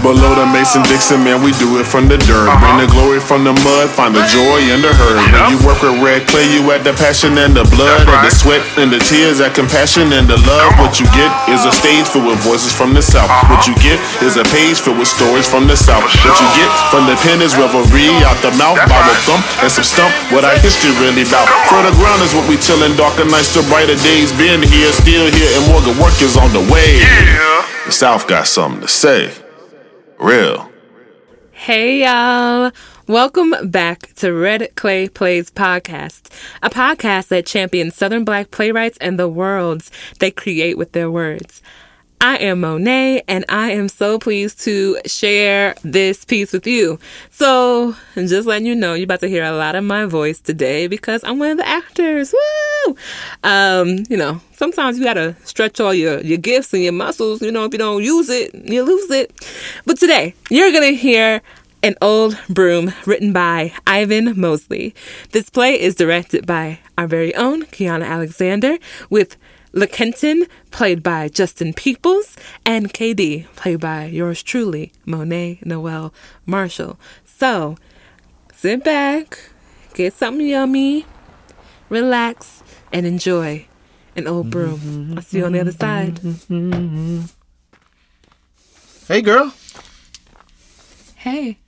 Below 0.00 0.32
the 0.32 0.48
Mason 0.48 0.80
Dixon, 0.88 1.20
man, 1.20 1.44
we 1.44 1.52
do 1.60 1.76
it 1.76 1.84
from 1.84 2.08
the 2.08 2.16
dirt. 2.24 2.48
Bring 2.56 2.80
the 2.80 2.88
glory 2.88 3.20
from 3.20 3.44
the 3.44 3.52
mud, 3.52 3.84
find 3.92 4.16
the 4.16 4.24
joy 4.32 4.64
in 4.72 4.80
the 4.80 4.88
hurt. 4.88 5.20
When 5.28 5.52
you 5.52 5.60
work 5.60 5.84
with 5.84 6.00
red 6.00 6.24
clay, 6.24 6.48
you 6.56 6.64
add 6.72 6.88
the 6.88 6.96
passion 6.96 7.36
and 7.36 7.52
the 7.52 7.68
blood, 7.68 8.08
and 8.08 8.24
the 8.24 8.32
sweat 8.32 8.64
and 8.80 8.88
the 8.88 8.96
tears, 8.96 9.44
that 9.44 9.52
compassion 9.52 10.08
and 10.16 10.24
the 10.24 10.40
love. 10.48 10.72
What 10.80 10.96
you 10.96 11.06
get 11.12 11.28
is 11.52 11.68
a 11.68 11.72
stage 11.76 12.08
filled 12.08 12.32
with 12.32 12.40
voices 12.40 12.72
from 12.72 12.96
the 12.96 13.04
south. 13.04 13.28
What 13.52 13.68
you 13.68 13.76
get 13.84 14.00
is 14.24 14.40
a 14.40 14.44
page 14.48 14.80
filled 14.80 14.96
with 14.96 15.12
stories 15.12 15.44
from 15.44 15.68
the 15.68 15.76
south. 15.76 16.08
What 16.24 16.36
you 16.40 16.48
get 16.56 16.70
from 16.88 17.04
the 17.04 17.20
pen 17.20 17.44
is 17.44 17.52
revelry 17.60 18.08
out 18.24 18.40
the 18.40 18.56
mouth, 18.56 18.80
Bible 18.88 19.18
thump, 19.28 19.44
and 19.60 19.68
some 19.68 19.84
stump. 19.84 20.12
What 20.32 20.48
our 20.48 20.56
history 20.64 20.96
really 20.96 21.28
about. 21.28 21.44
For 21.68 21.84
the 21.84 21.92
ground 22.00 22.24
is 22.24 22.32
what 22.32 22.48
we 22.48 22.56
tillin', 22.56 22.96
darker 22.96 23.28
nights 23.28 23.52
to 23.52 23.60
brighter 23.68 24.00
days. 24.00 24.32
Been 24.40 24.64
here, 24.64 24.88
still 24.96 25.28
here, 25.28 25.50
and 25.60 25.68
more 25.68 25.84
good 25.84 26.00
work 26.00 26.16
is 26.24 26.40
on 26.40 26.56
the 26.56 26.64
way. 26.72 27.04
The 27.84 27.92
South 27.92 28.24
got 28.24 28.48
something 28.48 28.80
to 28.80 28.88
say. 28.88 29.49
Real. 30.20 30.70
Hey, 31.52 32.02
y'all. 32.04 32.72
Welcome 33.08 33.54
back 33.70 34.12
to 34.16 34.34
Red 34.34 34.68
Clay 34.74 35.08
Plays 35.08 35.50
Podcast, 35.50 36.30
a 36.62 36.68
podcast 36.68 37.28
that 37.28 37.46
champions 37.46 37.96
Southern 37.96 38.24
Black 38.24 38.50
playwrights 38.50 38.98
and 38.98 39.18
the 39.18 39.30
worlds 39.30 39.90
they 40.18 40.30
create 40.30 40.76
with 40.76 40.92
their 40.92 41.10
words. 41.10 41.62
I 42.22 42.36
am 42.36 42.60
Monet, 42.60 43.22
and 43.28 43.46
I 43.48 43.70
am 43.70 43.88
so 43.88 44.18
pleased 44.18 44.60
to 44.64 44.98
share 45.06 45.74
this 45.82 46.22
piece 46.26 46.52
with 46.52 46.66
you. 46.66 46.98
So, 47.30 47.96
just 48.14 48.46
letting 48.46 48.66
you 48.66 48.74
know, 48.74 48.92
you're 48.92 49.04
about 49.04 49.20
to 49.20 49.28
hear 49.28 49.42
a 49.42 49.52
lot 49.52 49.74
of 49.74 49.84
my 49.84 50.04
voice 50.04 50.38
today 50.38 50.86
because 50.86 51.24
I'm 51.24 51.38
one 51.38 51.52
of 51.52 51.56
the 51.56 51.66
actors. 51.66 52.34
Woo! 52.34 52.96
Um, 53.42 54.04
you 54.10 54.18
know, 54.18 54.38
sometimes 54.52 54.98
you 54.98 55.04
gotta 55.04 55.34
stretch 55.44 55.80
all 55.80 55.94
your, 55.94 56.20
your 56.20 56.36
gifts 56.36 56.74
and 56.74 56.82
your 56.82 56.92
muscles. 56.92 57.40
You 57.40 57.52
know, 57.52 57.64
if 57.64 57.72
you 57.72 57.78
don't 57.78 58.04
use 58.04 58.28
it, 58.28 58.54
you 58.54 58.82
lose 58.82 59.10
it. 59.10 59.32
But 59.86 59.98
today, 59.98 60.34
you're 60.50 60.72
gonna 60.72 60.90
hear 60.90 61.40
an 61.82 61.94
Old 62.02 62.38
Broom, 62.50 62.92
written 63.06 63.32
by 63.32 63.72
Ivan 63.86 64.38
Mosley. 64.38 64.94
This 65.32 65.48
play 65.48 65.80
is 65.80 65.94
directed 65.94 66.46
by 66.46 66.80
our 66.98 67.06
very 67.06 67.34
own 67.34 67.64
Kiana 67.64 68.06
Alexander, 68.06 68.76
with 69.08 69.38
LaKenton, 69.72 70.48
played 70.70 71.02
by 71.02 71.28
Justin 71.28 71.72
Peoples, 71.72 72.36
and 72.66 72.92
KD, 72.92 73.46
played 73.54 73.80
by 73.80 74.06
yours 74.06 74.42
truly, 74.42 74.92
Monet 75.06 75.60
Noel 75.64 76.12
Marshall. 76.44 76.98
So, 77.24 77.76
sit 78.54 78.82
back, 78.82 79.38
get 79.94 80.12
something 80.12 80.46
yummy, 80.46 81.06
relax, 81.88 82.62
and 82.92 83.06
enjoy 83.06 83.66
an 84.16 84.26
Old 84.26 84.50
Broom. 84.50 85.14
I'll 85.16 85.22
see 85.22 85.38
you 85.38 85.44
on 85.44 85.52
the 85.52 85.60
other 85.60 85.72
side. 85.72 86.18
Hey, 89.06 89.22
girl. 89.22 89.54
Hey, 91.16 91.58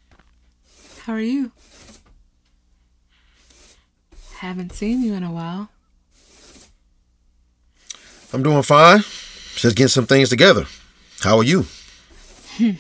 how 1.03 1.13
are 1.13 1.21
you? 1.21 1.53
Haven't 4.37 4.73
seen 4.73 5.03
you 5.03 5.15
in 5.15 5.23
a 5.23 5.31
while. 5.31 5.71
I'm 8.33 8.43
doing 8.43 8.63
fine. 8.63 9.01
Just 9.57 9.77
getting 9.77 9.89
some 9.89 10.07
things 10.07 10.29
together. 10.29 10.67
How 11.21 11.39
are 11.39 11.45
you? 11.45 11.67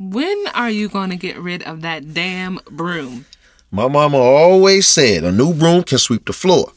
When 0.00 0.46
are 0.54 0.70
you 0.70 0.88
going 0.88 1.10
to 1.10 1.16
get 1.16 1.40
rid 1.40 1.64
of 1.64 1.80
that 1.82 2.14
damn 2.14 2.60
broom? 2.70 3.26
My 3.72 3.88
mama 3.88 4.16
always 4.16 4.86
said 4.86 5.24
a 5.24 5.32
new 5.32 5.52
broom 5.52 5.82
can 5.82 5.98
sweep 5.98 6.24
the 6.24 6.32
floor, 6.32 6.72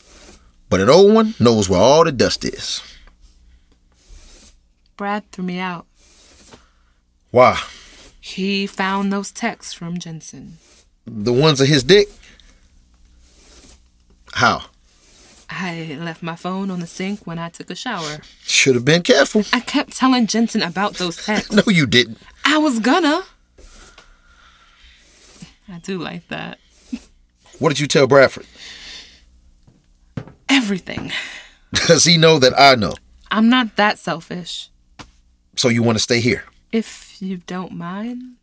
but 0.70 0.80
an 0.80 0.90
old 0.90 1.14
one 1.14 1.36
knows 1.40 1.70
where 1.70 1.80
all 1.80 2.04
the 2.04 2.12
dust 2.12 2.44
is. 2.44 2.82
Brad 4.98 5.32
threw 5.32 5.46
me 5.46 5.60
out. 5.60 5.86
Why? 7.30 7.62
He 8.20 8.66
found 8.66 9.14
those 9.14 9.32
texts 9.32 9.74
from 9.74 10.00
Jensen. 10.00 10.58
The 11.06 11.32
ones 11.32 11.62
of 11.62 11.68
his 11.68 11.84
dick? 11.84 12.10
How? 14.34 14.64
I 15.50 15.98
left 16.00 16.24
my 16.24 16.36
phone 16.36 16.72
on 16.72 16.80
the 16.80 16.88
sink 16.88 17.28
when 17.28 17.38
I 17.38 17.50
took 17.50 17.70
a 17.70 17.76
shower. 17.76 18.20
Should 18.44 18.76
have 18.76 18.86
been 18.86 19.04
careful. 19.04 19.44
I 19.52 19.60
kept 19.60 19.96
telling 19.96 20.26
Jensen 20.28 20.62
about 20.62 20.96
those 20.96 21.24
texts. 21.26 21.54
No, 21.56 21.64
you 21.68 21.86
didn't. 21.86 22.20
I 22.46 22.58
was 22.58 22.80
gonna. 22.80 23.24
I 25.68 25.80
do 25.80 25.98
like 25.98 26.28
that. 26.30 26.60
What 27.60 27.70
did 27.70 27.80
you 27.80 27.88
tell 27.88 28.08
Bradford? 28.08 28.46
Everything. 30.50 31.12
Does 31.88 32.06
he 32.06 32.18
know 32.18 32.40
that 32.40 32.58
I 32.60 32.76
know? 32.76 32.94
I'm 33.30 33.50
not 33.50 33.76
that 33.76 34.00
selfish. 34.00 34.70
So 35.56 35.70
you 35.70 35.84
want 35.84 35.98
to 35.98 36.02
stay 36.04 36.20
here? 36.20 36.44
If 36.72 37.22
you 37.22 37.38
don't 37.38 37.74
mind. 37.74 38.36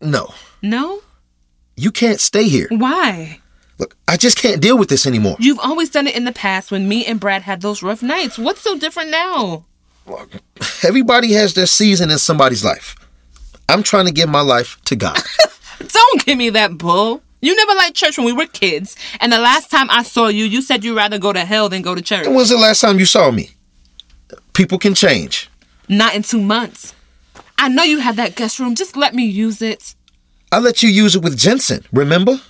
No. 0.00 0.34
No? 0.62 1.00
You 1.76 1.90
can't 1.90 2.20
stay 2.20 2.48
here. 2.48 2.68
Why? 2.70 3.40
Look, 3.78 3.96
I 4.08 4.16
just 4.16 4.38
can't 4.38 4.60
deal 4.60 4.76
with 4.76 4.88
this 4.88 5.06
anymore. 5.06 5.36
You've 5.38 5.60
always 5.60 5.88
done 5.90 6.06
it 6.06 6.16
in 6.16 6.24
the 6.24 6.32
past 6.32 6.70
when 6.70 6.88
me 6.88 7.04
and 7.06 7.20
Brad 7.20 7.42
had 7.42 7.60
those 7.60 7.82
rough 7.82 8.02
nights. 8.02 8.38
What's 8.38 8.60
so 8.60 8.76
different 8.76 9.10
now? 9.10 9.64
Everybody 10.82 11.32
has 11.34 11.54
their 11.54 11.66
season 11.66 12.10
in 12.10 12.18
somebody's 12.18 12.64
life. 12.64 12.96
I'm 13.68 13.82
trying 13.82 14.06
to 14.06 14.12
give 14.12 14.28
my 14.28 14.40
life 14.40 14.78
to 14.86 14.96
God. 14.96 15.18
Don't 15.78 16.24
give 16.24 16.38
me 16.38 16.50
that 16.50 16.78
bull. 16.78 17.22
You 17.40 17.54
never 17.54 17.74
liked 17.74 17.94
church 17.94 18.18
when 18.18 18.26
we 18.26 18.32
were 18.32 18.46
kids, 18.46 18.96
and 19.20 19.32
the 19.32 19.38
last 19.38 19.70
time 19.70 19.88
I 19.90 20.02
saw 20.02 20.26
you, 20.26 20.44
you 20.44 20.60
said 20.60 20.82
you'd 20.82 20.96
rather 20.96 21.18
go 21.18 21.32
to 21.32 21.44
hell 21.44 21.68
than 21.68 21.82
go 21.82 21.94
to 21.94 22.02
church. 22.02 22.26
when 22.26 22.34
was 22.34 22.48
the 22.48 22.56
last 22.56 22.80
time 22.80 22.98
you 22.98 23.04
saw 23.04 23.30
me? 23.30 23.50
People 24.54 24.76
can 24.78 24.94
change. 24.94 25.48
Not 25.88 26.16
in 26.16 26.22
two 26.22 26.40
months. 26.40 26.94
I 27.56 27.68
know 27.68 27.84
you 27.84 28.00
have 28.00 28.16
that 28.16 28.34
guest 28.34 28.58
room. 28.58 28.74
Just 28.74 28.96
let 28.96 29.14
me 29.14 29.24
use 29.24 29.62
it. 29.62 29.94
I 30.50 30.58
let 30.58 30.82
you 30.82 30.88
use 30.88 31.14
it 31.14 31.22
with 31.22 31.38
Jensen, 31.38 31.84
remember? 31.92 32.40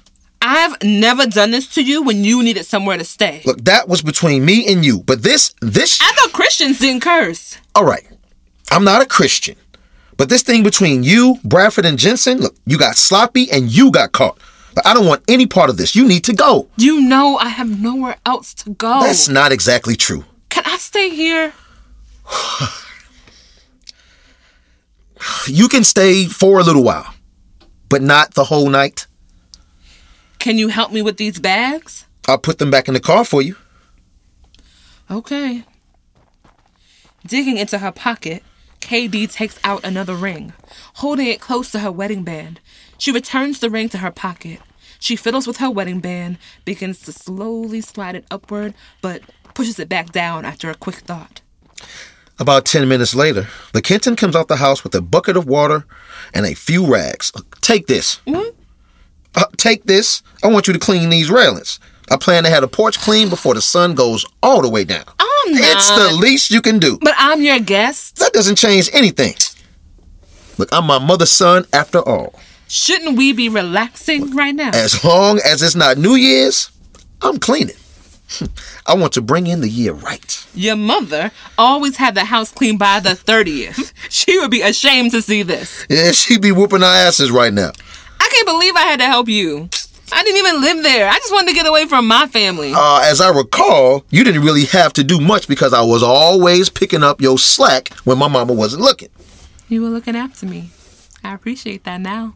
I've 0.51 0.83
never 0.83 1.27
done 1.27 1.51
this 1.51 1.69
to 1.75 1.83
you 1.83 2.03
when 2.03 2.25
you 2.25 2.43
needed 2.43 2.65
somewhere 2.65 2.97
to 2.97 3.05
stay. 3.05 3.43
Look, 3.45 3.65
that 3.65 3.87
was 3.87 4.01
between 4.01 4.47
me 4.47 4.73
and 4.73 4.83
you. 4.83 5.03
But 5.03 5.23
this, 5.23 5.55
this, 5.61 6.01
I 6.01 6.11
thought 6.13 6.33
Christians 6.33 6.79
didn't 6.79 7.03
curse. 7.03 7.59
all 7.75 7.85
right. 7.85 8.07
I'm 8.71 8.83
not 8.85 9.03
a 9.03 9.07
Christian. 9.07 9.57
But 10.17 10.31
this 10.31 10.43
thing 10.43 10.63
between 10.63 11.03
you, 11.03 11.37
Bradford, 11.45 11.85
and 11.85 11.99
Jensen, 11.99 12.39
look, 12.39 12.57
you 12.67 12.79
got 12.79 12.97
sloppy 12.97 13.51
and 13.51 13.71
you 13.71 13.91
got 13.91 14.13
caught. 14.13 14.39
But 14.75 14.87
I 14.87 14.95
don't 14.95 15.07
want 15.07 15.23
any 15.29 15.47
part 15.47 15.69
of 15.71 15.77
this. 15.77 15.95
You 15.95 16.07
need 16.09 16.25
to 16.25 16.33
go. 16.33 16.69
You 16.77 17.01
know 17.03 17.37
I 17.37 17.49
have 17.49 17.81
nowhere 17.81 18.17
else 18.25 18.55
to 18.55 18.71
go. 18.71 19.01
That's 19.01 19.29
not 19.29 19.53
exactly 19.53 19.97
true. 19.97 20.25
Can 20.49 20.65
I 20.67 20.77
stay 20.79 21.11
here? 21.11 21.53
You 25.49 25.69
can 25.69 25.83
stay 25.83 26.27
for 26.27 26.61
a 26.61 26.63
little 26.63 26.85
while, 26.85 27.13
but 27.89 28.03
not 28.03 28.35
the 28.35 28.45
whole 28.45 28.69
night. 28.69 29.07
Can 30.39 30.59
you 30.59 30.69
help 30.69 30.93
me 30.93 31.03
with 31.03 31.17
these 31.17 31.39
bags? 31.39 32.07
I'll 32.27 32.39
put 32.39 32.59
them 32.59 32.71
back 32.71 32.89
in 32.89 32.95
the 32.95 33.01
car 33.01 33.25
for 33.25 33.43
you. 33.43 33.57
Okay. 35.11 35.65
Digging 37.27 37.57
into 37.57 37.79
her 37.79 37.93
pocket, 37.93 38.43
KD 38.81 39.31
takes 39.31 39.59
out 39.65 39.85
another 39.85 40.15
ring, 40.15 40.53
holding 40.95 41.27
it 41.27 41.41
close 41.41 41.71
to 41.73 41.81
her 41.81 41.91
wedding 41.91 42.23
band. 42.23 42.61
She 42.99 43.13
returns 43.13 43.59
the 43.59 43.71
ring 43.71 43.89
to 43.91 43.99
her 43.99 44.11
pocket. 44.11 44.61
She 45.01 45.17
fiddles 45.17 45.47
with 45.47 45.59
her 45.59 45.71
wedding 45.71 46.01
band, 46.01 46.39
begins 46.65 47.01
to 47.03 47.13
slowly 47.13 47.81
slide 47.81 48.15
it 48.15 48.25
upward, 48.31 48.75
but 49.01 49.23
pushes 49.55 49.79
it 49.79 49.89
back 49.89 50.13
down 50.13 50.45
after 50.45 50.71
a 50.71 50.75
quick 50.75 50.97
thought. 50.97 51.41
About 52.39 52.65
10 52.65 52.89
minutes 52.89 53.15
later, 53.15 53.49
LaKenton 53.73 54.17
comes 54.17 54.37
out 54.37 54.49
the 54.49 54.57
house 54.57 54.85
with 54.85 54.95
a 54.95 55.01
bucket 55.01 55.37
of 55.37 55.47
water 55.47 55.87
and 56.33 56.47
a 56.47 56.55
few 56.55 56.87
rags. 56.87 57.33
Take 57.61 57.89
this. 57.89 58.21
What? 58.25 58.55
Uh, 59.35 59.45
take 59.57 59.85
this. 59.85 60.23
I 60.43 60.49
want 60.49 60.67
you 60.67 60.73
to 60.73 60.79
clean 60.79 61.11
these 61.11 61.31
railings. 61.31 61.79
I 62.11 62.17
plan 62.17 62.45
to 62.45 62.51
have 62.51 62.63
the 62.63 62.69
porch 62.69 62.99
clean 62.99 63.29
before 63.29 63.55
the 63.55 63.61
sun 63.63 63.95
goes 63.95 64.25
all 64.43 64.63
the 64.63 64.69
way 64.69 64.85
down. 64.85 65.05
I'm 65.19 65.53
not. 65.53 65.77
It's 65.77 65.91
the 65.91 66.11
least 66.19 66.51
you 66.51 66.63
can 66.63 66.79
do. 66.79 66.99
But 67.03 67.15
I'm 67.19 67.43
your 67.43 67.59
guest. 67.59 68.17
That 68.17 68.33
doesn't 68.33 68.57
change 68.57 68.89
anything. 68.93 69.35
Look, 70.57 70.69
I'm 70.73 70.87
my 70.87 70.99
mother's 70.99 71.31
son 71.31 71.67
after 71.73 71.99
all. 71.99 72.35
Shouldn't 72.67 73.17
we 73.17 73.33
be 73.33 73.49
relaxing 73.49 74.35
right 74.35 74.55
now? 74.55 74.71
As 74.75 75.03
long 75.05 75.41
as 75.45 75.63
it's 75.63 75.75
not 75.75 75.97
New 75.99 76.15
Year's, 76.17 76.71
I'm 77.23 77.39
cleaning. 77.39 77.77
I 78.87 78.95
want 78.95 79.15
to 79.15 79.23
bring 79.23 79.47
in 79.47 79.61
the 79.61 79.69
year 79.69 79.93
right. 79.93 80.47
Your 80.55 80.77
mother 80.77 81.31
always 81.57 81.97
had 81.97 82.15
the 82.15 82.25
house 82.25 82.53
clean 82.53 82.77
by 82.77 83.01
the 83.01 83.11
30th. 83.11 83.93
She 84.11 84.39
would 84.39 84.51
be 84.51 84.63
ashamed 84.63 85.13
to 85.13 85.23
see 85.23 85.43
this. 85.43 85.87
Yeah, 85.89 86.13
she'd 86.13 86.43
be 86.43 86.53
whooping 86.53 86.83
our 86.83 86.95
asses 86.95 87.31
right 87.31 87.53
now. 87.53 87.73
I 88.21 88.29
can't 88.33 88.47
believe 88.47 88.75
I 88.77 88.83
had 88.83 89.01
to 89.01 89.07
help 89.07 89.29
you. 89.29 89.69
I 90.13 90.23
didn't 90.23 90.39
even 90.39 90.61
live 90.61 90.83
there. 90.83 91.09
I 91.09 91.17
just 91.19 91.33
wanted 91.33 91.49
to 91.49 91.55
get 91.55 91.67
away 91.67 91.87
from 91.87 92.07
my 92.07 92.27
family. 92.27 92.73
Uh, 92.75 93.01
as 93.05 93.21
I 93.21 93.31
recall, 93.31 94.05
you 94.11 94.25
didn't 94.25 94.43
really 94.43 94.65
have 94.67 94.93
to 94.95 95.05
do 95.05 95.21
much 95.21 95.49
because 95.49 95.75
I 95.75 95.83
was 95.83 96.03
always 96.03 96.71
picking 96.71 97.03
up 97.03 97.21
your 97.21 97.39
slack 97.39 97.93
when 98.05 98.19
my 98.19 98.29
mama 98.29 98.53
wasn't 98.55 98.83
looking. 98.83 99.11
You 99.69 99.83
were 99.83 99.89
looking 99.91 100.17
after 100.17 100.47
me. 100.47 100.71
I 101.23 101.35
appreciate 101.35 101.85
that 101.85 102.01
now. 102.01 102.35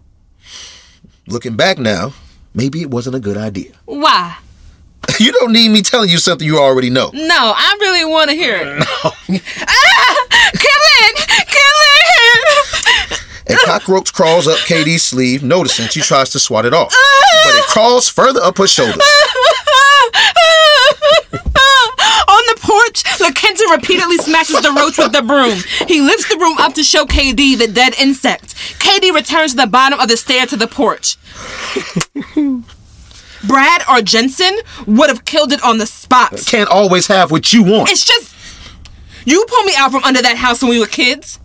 Looking 1.27 1.57
back 1.57 1.79
now, 1.79 2.13
maybe 2.53 2.83
it 2.83 2.91
wasn't 2.91 3.17
a 3.17 3.21
good 3.21 3.37
idea. 3.37 3.73
Why? 3.87 4.37
You 5.19 5.31
don't 5.33 5.53
need 5.53 5.69
me 5.69 5.83
telling 5.83 6.09
you 6.11 6.19
something 6.19 6.47
you 6.47 6.59
already 6.59 6.89
know. 6.91 7.11
No, 7.13 7.53
I 7.57 7.77
really 7.81 8.05
want 8.05 8.31
to 8.31 8.37
hear 8.37 8.57
it. 8.57 8.67
ah, 9.05 9.17
it! 9.29 9.43
Kill 10.53 10.82
A 13.49 13.55
cockroach 13.65 14.13
crawls 14.13 14.47
up 14.47 14.59
KD's 14.59 15.03
sleeve, 15.03 15.43
noticing 15.43 15.89
she 15.89 16.01
tries 16.01 16.31
to 16.31 16.39
swat 16.39 16.65
it 16.65 16.73
off. 16.75 16.95
But 17.45 17.55
it 17.55 17.65
crawls 17.65 18.09
further 18.09 18.41
up 18.41 18.59
her 18.59 18.67
shoulders. 18.67 18.95
On 22.29 22.43
the 22.49 22.59
porch, 22.61 23.03
LaKenton 23.21 23.71
repeatedly 23.77 24.17
smashes 24.19 24.63
the 24.63 24.73
roach 24.73 24.97
with 24.99 25.13
the 25.13 25.23
broom. 25.23 25.59
He 25.89 26.01
lifts 26.01 26.29
the 26.29 26.37
broom 26.37 26.57
up 26.59 26.75
to 26.75 26.83
show 26.83 27.05
KD 27.05 27.59
the 27.59 27.69
dead 27.69 27.95
insect. 28.01 28.55
KD 28.79 29.13
returns 29.13 29.53
to 29.53 29.59
the 29.59 29.67
bottom 29.67 30.01
of 30.01 30.09
the 30.09 30.17
stair 30.17 30.47
to 30.47 30.57
the 30.57 30.67
porch. 30.67 31.17
Brad 33.47 33.83
or 33.91 34.01
Jensen 34.03 34.57
would 34.87 35.11
have 35.11 35.25
killed 35.25 35.53
it 35.53 35.63
on 35.65 35.79
the 35.79 35.87
spot. 35.87 36.41
Can't 36.47 36.69
always 36.69 37.09
have 37.09 37.31
what 37.31 37.53
you 37.53 37.65
want. 37.65 37.91
It's 37.91 38.05
just. 38.05 38.35
You 39.25 39.45
pulled 39.49 39.67
me 39.67 39.75
out 39.77 39.91
from 39.93 40.03
under 40.05 40.23
that 40.23 40.37
house 40.37 40.63
when 40.63 40.71
we 40.71 40.79
were 40.81 40.87
kids. 40.87 41.39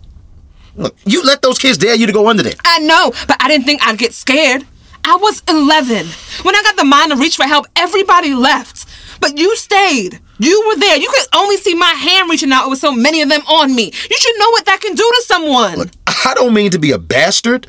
Look, 0.78 0.96
you 1.04 1.22
let 1.22 1.42
those 1.42 1.58
kids 1.58 1.76
dare 1.76 1.94
you 1.96 2.06
to 2.06 2.12
go 2.12 2.28
under 2.28 2.42
there. 2.42 2.54
I 2.64 2.78
know, 2.78 3.12
but 3.26 3.36
I 3.40 3.48
didn't 3.48 3.66
think 3.66 3.86
I'd 3.86 3.98
get 3.98 4.14
scared. 4.14 4.64
I 5.04 5.16
was 5.16 5.42
11. 5.48 6.06
When 6.42 6.54
I 6.54 6.62
got 6.62 6.76
the 6.76 6.84
mind 6.84 7.10
to 7.12 7.16
reach 7.16 7.36
for 7.36 7.44
help, 7.44 7.66
everybody 7.76 8.34
left. 8.34 8.86
But 9.20 9.36
you 9.38 9.56
stayed. 9.56 10.20
You 10.38 10.64
were 10.68 10.76
there. 10.76 10.96
You 10.96 11.08
could 11.08 11.26
only 11.34 11.56
see 11.56 11.74
my 11.74 11.90
hand 11.90 12.30
reaching 12.30 12.52
out 12.52 12.70
with 12.70 12.78
so 12.78 12.92
many 12.92 13.22
of 13.22 13.28
them 13.28 13.40
on 13.48 13.74
me. 13.74 13.84
You 13.86 14.16
should 14.18 14.38
know 14.38 14.50
what 14.50 14.66
that 14.66 14.80
can 14.80 14.94
do 14.94 15.02
to 15.02 15.22
someone. 15.26 15.78
Look, 15.78 15.90
I 16.06 16.34
don't 16.34 16.54
mean 16.54 16.70
to 16.70 16.78
be 16.78 16.92
a 16.92 16.98
bastard, 16.98 17.66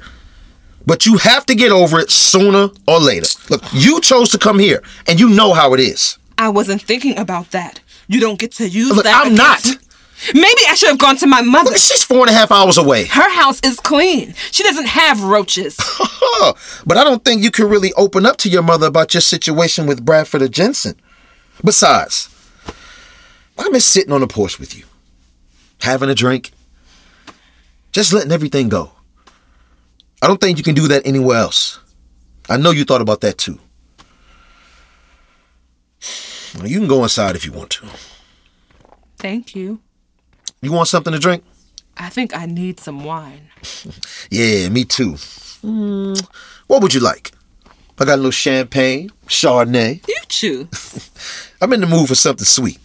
but 0.86 1.06
you 1.08 1.18
have 1.18 1.46
to 1.48 1.56
get 1.56 1.72
over 1.72 2.00
it 2.00 2.12
sooner 2.12 2.70
or 2.88 3.00
later. 3.00 3.28
Look, 3.50 3.64
you 3.74 4.00
chose 4.02 4.30
to 4.30 4.38
come 4.38 4.60
here, 4.60 4.84
and 5.08 5.20
you 5.20 5.30
know 5.30 5.54
how 5.54 5.74
it 5.74 5.80
is. 5.80 6.20
I 6.38 6.50
wasn't 6.50 6.84
thinking 6.84 7.18
about 7.18 7.52
that. 7.52 7.80
You 8.08 8.20
don't 8.20 8.40
get 8.40 8.52
to 8.54 8.68
use 8.68 8.96
Look, 8.96 9.06
that. 9.06 9.26
I'm 9.26 9.34
against 9.34 9.66
not. 9.66 9.89
Maybe 10.34 10.62
I 10.68 10.76
should 10.76 10.90
have 10.90 10.98
gone 10.98 11.18
to 11.18 11.28
my 11.28 11.42
mother. 11.42 11.72
Look, 11.72 11.80
she's 11.80 12.04
four 12.04 12.22
and 12.22 12.30
a 12.30 12.34
half 12.34 12.52
hours 12.52 12.78
away. 12.78 13.06
Her 13.06 13.30
house 13.32 13.60
is 13.62 13.80
clean. 13.80 14.34
She 14.52 14.64
doesn't 14.64 14.88
have 14.88 15.24
roaches. 15.24 15.78
but 16.86 16.98
I 16.98 17.04
don't 17.04 17.24
think 17.24 17.42
you 17.42 17.52
can 17.52 17.70
really 17.70 17.94
open 17.94 18.26
up 18.26 18.38
to 18.38 18.50
your 18.50 18.62
mother 18.62 18.88
about 18.88 19.14
your 19.14 19.22
situation 19.22 19.88
with 19.88 20.04
Bradford 20.06 20.42
or 20.42 20.48
Jensen. 20.48 21.00
Besides, 21.64 22.30
I 23.58 23.70
miss 23.70 23.86
sitting 23.86 24.12
on 24.12 24.22
the 24.22 24.28
porch 24.28 24.60
with 24.60 24.78
you, 24.78 24.86
having 25.82 26.10
a 26.10 26.16
drink, 26.16 26.52
just 27.92 28.14
letting 28.14 28.32
everything 28.32 28.70
go. 28.70 28.92
I 30.22 30.28
don't 30.28 30.40
think 30.40 30.58
you 30.58 30.64
can 30.64 30.76
do 30.76 30.88
that 30.90 31.06
anywhere 31.06 31.38
else. 31.38 31.80
I 32.50 32.58
know 32.58 32.72
you 32.72 32.84
thought 32.84 33.02
about 33.02 33.22
that 33.22 33.38
too. 33.38 33.60
Well, 36.56 36.68
you 36.68 36.80
can 36.80 36.88
go 36.88 37.04
inside 37.04 37.36
if 37.36 37.46
you 37.46 37.52
want 37.52 37.70
to. 37.72 37.88
Thank 39.18 39.56
you. 39.56 39.82
You 40.62 40.72
want 40.72 40.88
something 40.88 41.14
to 41.14 41.20
drink? 41.20 41.44
I 41.98 42.10
think 42.10 42.36
I 42.36 42.46
need 42.46 42.80
some 42.80 43.04
wine. 43.04 43.50
Yeah, 44.32 44.70
me 44.70 44.86
too. 44.86 45.14
Mm, 45.64 46.24
what 46.68 46.84
would 46.84 46.94
you 46.94 47.00
like? 47.00 47.32
I 47.98 48.06
got 48.06 48.14
a 48.14 48.18
little 48.18 48.32
champagne, 48.32 49.10
Chardonnay. 49.28 50.08
You 50.08 50.18
choose. 50.28 51.10
I'm 51.62 51.74
in 51.74 51.82
the 51.82 51.88
mood 51.88 52.08
for 52.08 52.16
something 52.16 52.46
sweet. 52.46 52.78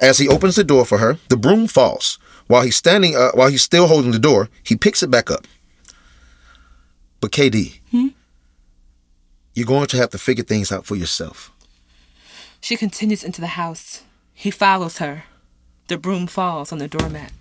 As 0.00 0.18
he 0.18 0.28
opens 0.28 0.56
the 0.56 0.64
door 0.64 0.84
for 0.84 0.98
her, 0.98 1.18
the 1.28 1.36
broom 1.38 1.66
falls. 1.66 2.18
While 2.46 2.62
he's 2.62 2.76
standing, 2.76 3.16
uh, 3.16 3.30
while 3.32 3.48
he's 3.48 3.62
still 3.62 3.86
holding 3.88 4.12
the 4.12 4.18
door, 4.18 4.48
he 4.62 4.76
picks 4.76 5.02
it 5.02 5.10
back 5.10 5.30
up. 5.30 5.46
But 7.20 7.32
KD, 7.32 7.80
you're 9.54 9.66
going 9.66 9.86
to 9.88 9.96
have 9.96 10.10
to 10.10 10.18
figure 10.18 10.44
things 10.44 10.70
out 10.70 10.86
for 10.86 10.94
yourself. 10.96 11.50
She 12.60 12.76
continues 12.76 13.24
into 13.24 13.40
the 13.40 13.48
house. 13.48 14.02
He 14.34 14.50
follows 14.50 14.98
her. 14.98 15.24
The 15.88 15.96
broom 15.96 16.26
falls 16.26 16.70
on 16.70 16.78
the 16.78 16.86
doormat. 16.86 17.32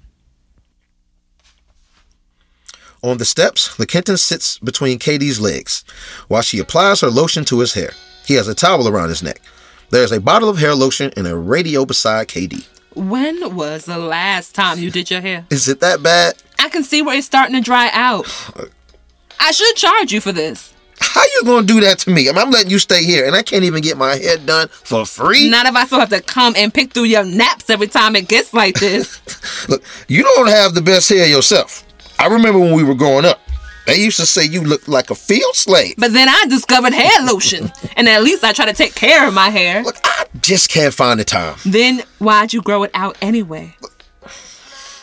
On 3.04 3.18
the 3.18 3.26
steps, 3.26 3.78
LaKenton 3.78 4.18
sits 4.18 4.58
between 4.60 5.00
KD's 5.00 5.40
legs 5.40 5.84
while 6.30 6.42
she 6.42 6.58
applies 6.58 7.02
her 7.02 7.10
lotion 7.10 7.44
to 7.46 7.60
his 7.60 7.74
hair. 7.74 7.92
He 8.26 8.36
has 8.36 8.48
a 8.48 8.56
towel 8.56 8.88
around 8.88 9.10
his 9.10 9.22
neck. 9.22 9.42
There's 9.90 10.14
a 10.14 10.22
bottle 10.22 10.50
of 10.50 10.58
hair 10.58 10.74
lotion 10.74 11.12
and 11.18 11.28
a 11.28 11.36
radio 11.36 11.86
beside 11.86 12.30
KD. 12.30 12.66
When 12.96 13.56
was 13.56 13.86
the 13.86 13.98
last 14.00 14.56
time 14.56 14.80
you 14.80 14.92
did 14.92 15.12
your 15.12 15.22
hair? 15.22 15.46
Is 15.50 15.68
it 15.68 15.82
that 15.82 16.02
bad? 16.02 16.36
I 16.58 16.70
can 16.70 16.84
see 16.84 17.02
where 17.02 17.18
it's 17.18 17.28
starting 17.28 17.56
to 17.56 17.62
dry 17.62 17.90
out. 17.92 18.26
I 19.40 19.52
should 19.52 19.76
charge 19.76 20.12
you 20.14 20.22
for 20.22 20.32
this. 20.32 20.74
How 21.00 21.22
you 21.24 21.44
gonna 21.46 21.66
do 21.66 21.80
that 21.82 22.00
to 22.00 22.10
me? 22.10 22.30
I 22.30 22.32
mean, 22.32 22.42
I'm 22.42 22.52
letting 22.52 22.72
you 22.72 22.80
stay 22.80 23.04
here, 23.04 23.26
and 23.26 23.36
I 23.36 23.42
can't 23.44 23.64
even 23.64 23.82
get 23.82 23.98
my 23.98 24.16
hair 24.16 24.38
done 24.38 24.68
for 24.70 25.06
free. 25.06 25.50
Not 25.50 25.66
if 25.66 25.76
I 25.76 25.86
still 25.86 26.00
have 26.00 26.10
to 26.10 26.22
come 26.22 26.54
and 26.58 26.74
pick 26.74 26.94
through 26.94 27.04
your 27.06 27.24
naps 27.24 27.70
every 27.70 27.88
time 27.88 28.16
it 28.16 28.28
gets 28.28 28.54
like 28.54 28.80
this. 28.80 29.68
Look, 29.70 29.84
you 30.08 30.24
don't 30.24 30.48
have 30.50 30.74
the 30.74 30.82
best 30.82 31.10
hair 31.10 31.28
yourself. 31.28 31.84
I 32.20 32.28
remember 32.28 32.60
when 32.60 32.74
we 32.74 32.84
were 32.84 32.96
growing 32.96 33.26
up. 33.26 33.40
They 33.86 33.96
used 33.96 34.18
to 34.18 34.26
say 34.26 34.44
you 34.44 34.62
looked 34.64 34.90
like 34.90 35.12
a 35.12 35.16
field 35.16 35.56
slave. 35.56 35.96
but 35.98 36.12
then 36.12 36.28
I 36.28 36.44
discovered 36.50 36.94
hair 36.94 37.26
lotion, 37.26 37.72
and 37.96 38.10
at 38.10 38.22
least 38.22 38.44
I 38.44 38.52
try 38.52 38.66
to 38.66 38.74
take 38.74 38.96
care 38.96 39.26
of 39.26 39.34
my 39.34 39.50
hair. 39.50 39.82
Look, 39.82 39.96
I 40.04 40.26
just 40.42 40.70
can't 40.70 40.94
find 40.94 41.20
the 41.20 41.24
time. 41.24 41.56
Then 41.66 42.04
why'd 42.20 42.52
you 42.52 42.62
grow 42.62 42.84
it 42.84 42.92
out 42.94 43.18
anyway? 43.22 43.76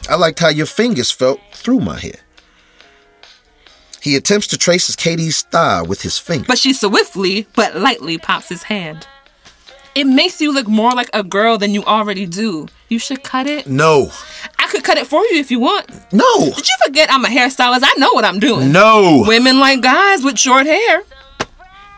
I 0.06 0.16
liked 0.16 0.38
how 0.40 0.50
your 0.50 0.66
fingers 0.66 1.10
felt 1.10 1.40
through 1.54 1.80
my 1.80 1.98
hair. 1.98 2.16
He 4.04 4.16
attempts 4.16 4.46
to 4.48 4.58
trace 4.58 4.86
his 4.86 4.96
KD's 4.96 5.42
thigh 5.44 5.80
with 5.80 6.02
his 6.02 6.18
finger. 6.18 6.44
But 6.46 6.58
she 6.58 6.74
swiftly 6.74 7.46
but 7.56 7.74
lightly 7.74 8.18
pops 8.18 8.50
his 8.50 8.64
hand. 8.64 9.06
It 9.94 10.04
makes 10.04 10.42
you 10.42 10.52
look 10.52 10.68
more 10.68 10.92
like 10.92 11.08
a 11.14 11.22
girl 11.22 11.56
than 11.56 11.72
you 11.72 11.82
already 11.84 12.26
do. 12.26 12.68
You 12.90 12.98
should 12.98 13.22
cut 13.22 13.46
it. 13.46 13.66
no, 13.66 14.10
I 14.58 14.66
could 14.68 14.84
cut 14.84 14.98
it 14.98 15.06
for 15.06 15.22
you 15.24 15.38
if 15.38 15.50
you 15.50 15.58
want. 15.58 15.88
no, 16.12 16.44
Did 16.54 16.68
you 16.68 16.76
forget 16.84 17.10
I'm 17.10 17.24
a 17.24 17.28
hairstylist? 17.28 17.80
I 17.82 17.94
know 17.96 18.12
what 18.12 18.26
I'm 18.26 18.38
doing. 18.40 18.70
no. 18.72 19.24
Women 19.26 19.58
like 19.58 19.80
guys 19.80 20.22
with 20.22 20.38
short 20.38 20.66
hair. 20.66 21.02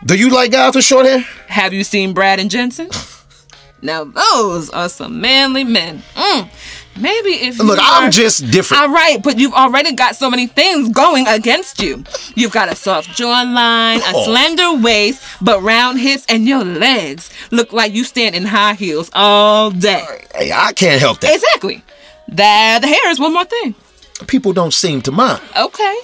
Do 0.04 0.14
you 0.16 0.30
like 0.30 0.52
guys 0.52 0.76
with 0.76 0.84
short 0.84 1.06
hair? 1.06 1.18
Have 1.48 1.72
you 1.72 1.82
seen 1.82 2.14
Brad 2.14 2.38
and 2.38 2.50
Jensen? 2.50 2.88
Now 3.82 4.04
those 4.04 4.70
are 4.70 4.88
some 4.88 5.20
manly 5.20 5.62
men. 5.62 6.02
Mm. 6.14 6.48
Maybe 6.98 7.30
if 7.30 7.58
you 7.58 7.64
Look, 7.64 7.78
I'm 7.82 8.10
just 8.10 8.50
different. 8.50 8.82
All 8.82 8.88
right, 8.90 9.22
but 9.22 9.38
you've 9.38 9.52
already 9.52 9.92
got 9.92 10.16
so 10.16 10.30
many 10.30 10.46
things 10.46 10.88
going 10.88 11.26
against 11.26 11.80
you. 11.82 12.04
You've 12.34 12.52
got 12.52 12.70
a 12.70 12.74
soft 12.76 13.08
jawline, 13.10 13.98
a 13.98 14.12
Oh. 14.14 14.24
slender 14.24 14.74
waist, 14.82 15.22
but 15.40 15.62
round 15.62 16.00
hips, 16.00 16.24
and 16.28 16.46
your 16.46 16.64
legs 16.64 17.30
look 17.50 17.72
like 17.72 17.92
you 17.92 18.04
stand 18.04 18.34
in 18.34 18.44
high 18.46 18.74
heels 18.74 19.10
all 19.14 19.70
day. 19.70 20.04
Hey, 20.34 20.52
I 20.52 20.72
can't 20.72 21.00
help 21.00 21.20
that. 21.20 21.34
Exactly. 21.34 21.82
That 22.28 22.80
the 22.82 22.88
hair 22.88 23.10
is 23.10 23.18
one 23.20 23.32
more 23.34 23.44
thing. 23.44 23.74
People 24.26 24.52
don't 24.52 24.72
seem 24.74 25.02
to 25.02 25.12
mind. 25.12 25.42
Okay. 25.56 25.96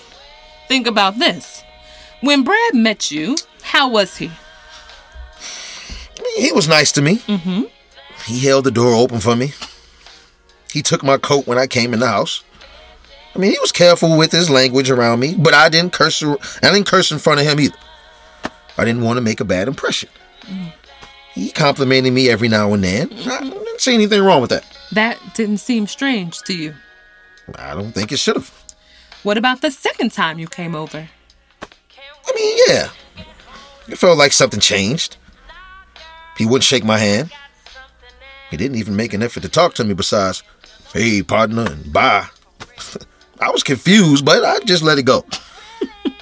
Think 0.69 0.87
about 0.87 1.19
this. 1.19 1.63
When 2.21 2.45
Brad 2.45 2.75
met 2.75 3.11
you, 3.11 3.37
how 3.63 3.89
was 3.89 4.17
he? 4.19 4.31
He 6.37 6.53
was 6.53 6.69
nice 6.69 6.93
to 6.93 7.03
me. 7.03 7.17
Mm-hmm. 7.27 7.63
He 8.27 8.47
held 8.47 8.65
the 8.65 8.71
door 8.71 8.95
open 8.95 9.21
for 9.21 9.35
me. 9.35 9.53
He 10.73 10.83
took 10.83 11.03
my 11.03 11.19
coat 11.19 11.47
when 11.47 11.59
I 11.59 11.67
came 11.67 11.93
in 11.93 12.01
the 12.01 12.09
house. 12.09 12.43
I 13.35 13.39
mean, 13.39 13.53
he 13.53 13.59
was 13.59 13.73
careful 13.73 14.17
with 14.19 14.33
his 14.33 14.51
language 14.51 14.91
around 14.91 15.21
me, 15.21 15.35
but 15.35 15.55
I 15.55 15.69
didn't 15.69 15.93
curse. 15.93 16.23
I 16.23 16.37
didn't 16.61 16.87
curse 16.87 17.11
in 17.11 17.19
front 17.19 17.41
of 17.41 17.47
him 17.47 17.61
either. 17.61 17.77
I 18.77 18.85
didn't 18.85 19.03
want 19.03 19.17
to 19.17 19.23
make 19.23 19.41
a 19.41 19.45
bad 19.45 19.69
impression. 19.69 20.09
Mm. 20.43 20.73
He 21.35 21.51
complimented 21.51 22.13
me 22.13 22.29
every 22.29 22.49
now 22.49 22.73
and 22.75 22.85
then. 22.85 23.11
I 23.13 23.41
didn't 23.41 23.81
see 23.81 23.95
anything 23.95 24.23
wrong 24.23 24.43
with 24.43 24.51
that. 24.51 24.65
That 24.93 25.19
didn't 25.35 25.59
seem 25.59 25.87
strange 25.87 26.41
to 26.43 26.55
you. 26.55 26.75
I 27.55 27.75
don't 27.75 27.93
think 27.93 28.13
it 28.13 28.19
should 28.19 28.37
have. 28.37 28.53
What 29.23 29.39
about 29.39 29.63
the 29.63 29.71
second 29.71 30.13
time 30.13 30.39
you 30.39 30.47
came 30.47 30.75
over? 30.75 31.09
I 31.63 32.33
mean, 32.35 32.59
yeah. 32.69 32.89
It 33.89 33.97
felt 33.97 34.19
like 34.19 34.33
something 34.33 34.61
changed. 34.61 35.17
He 36.37 36.45
wouldn't 36.45 36.65
shake 36.65 36.85
my 36.85 36.99
hand. 36.99 37.33
He 38.51 38.57
didn't 38.57 38.77
even 38.77 38.97
make 38.97 39.15
an 39.15 39.23
effort 39.23 39.43
to 39.43 39.49
talk 39.49 39.75
to 39.75 39.85
me 39.85 39.95
besides, 39.95 40.43
hey, 40.93 41.23
partner, 41.23 41.67
and 41.71 41.93
bye. 41.93 42.27
I 43.41 43.51
was 43.51 43.63
confused, 43.63 44.25
but 44.25 44.45
I 44.45 44.61
just 44.61 44.83
let 44.83 44.99
it 44.99 45.03
go. 45.05 45.25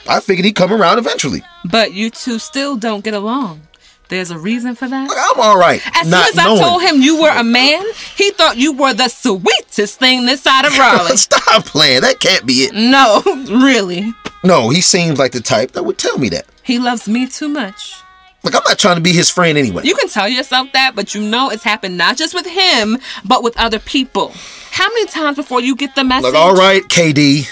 I 0.08 0.20
figured 0.20 0.44
he'd 0.44 0.56
come 0.56 0.72
around 0.72 0.98
eventually. 0.98 1.42
But 1.70 1.92
you 1.92 2.10
two 2.10 2.38
still 2.38 2.76
don't 2.76 3.04
get 3.04 3.14
along. 3.14 3.62
There's 4.08 4.32
a 4.32 4.38
reason 4.38 4.74
for 4.74 4.88
that? 4.88 5.08
Look, 5.08 5.16
I'm 5.18 5.38
all 5.40 5.56
right. 5.56 5.80
As 5.96 6.04
soon 6.08 6.14
as 6.14 6.34
knowing. 6.34 6.60
I 6.60 6.68
told 6.68 6.82
him 6.82 7.00
you 7.00 7.22
were 7.22 7.30
a 7.30 7.44
man, 7.44 7.84
he 8.16 8.32
thought 8.32 8.56
you 8.56 8.72
were 8.72 8.92
the 8.92 9.08
sweetest 9.08 10.00
thing 10.00 10.26
this 10.26 10.42
side 10.42 10.64
of 10.64 10.76
Raleigh. 10.76 11.16
Stop 11.16 11.64
playing. 11.66 12.00
That 12.00 12.18
can't 12.18 12.44
be 12.44 12.64
it. 12.64 12.72
no, 12.74 13.22
really. 13.64 14.12
No, 14.42 14.70
he 14.70 14.80
seems 14.80 15.18
like 15.18 15.30
the 15.30 15.40
type 15.40 15.72
that 15.72 15.84
would 15.84 15.98
tell 15.98 16.18
me 16.18 16.28
that. 16.30 16.46
He 16.64 16.78
loves 16.80 17.08
me 17.08 17.28
too 17.28 17.48
much. 17.48 17.94
Look, 18.42 18.54
I'm 18.54 18.62
not 18.66 18.78
trying 18.78 18.96
to 18.96 19.02
be 19.02 19.12
his 19.12 19.28
friend 19.28 19.58
anyway. 19.58 19.82
You 19.84 19.94
can 19.94 20.08
tell 20.08 20.28
yourself 20.28 20.72
that, 20.72 20.94
but 20.96 21.14
you 21.14 21.20
know 21.22 21.50
it's 21.50 21.62
happened 21.62 21.98
not 21.98 22.16
just 22.16 22.34
with 22.34 22.46
him, 22.46 22.96
but 23.24 23.42
with 23.42 23.56
other 23.58 23.78
people. 23.78 24.32
How 24.70 24.88
many 24.88 25.06
times 25.06 25.36
before 25.36 25.60
you 25.60 25.76
get 25.76 25.94
the 25.94 26.04
message? 26.04 26.22
Look, 26.32 26.34
all 26.34 26.54
right, 26.54 26.82
KD. 26.84 27.48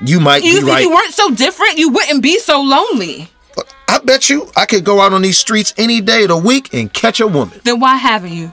You 0.00 0.20
might 0.20 0.44
You 0.44 0.60
be 0.60 0.66
right. 0.66 0.82
you 0.82 0.90
weren't 0.90 1.12
so 1.12 1.30
different, 1.34 1.78
you 1.78 1.88
wouldn't 1.88 2.22
be 2.22 2.38
so 2.38 2.60
lonely. 2.60 3.28
Look, 3.56 3.68
I 3.88 3.98
bet 3.98 4.30
you 4.30 4.48
I 4.56 4.64
could 4.66 4.84
go 4.84 5.00
out 5.00 5.12
on 5.12 5.22
these 5.22 5.38
streets 5.38 5.74
any 5.76 6.00
day 6.00 6.22
of 6.22 6.28
the 6.28 6.36
week 6.36 6.72
and 6.72 6.92
catch 6.92 7.20
a 7.20 7.26
woman. 7.26 7.60
Then 7.64 7.80
why 7.80 7.96
haven't 7.96 8.32
you? 8.32 8.52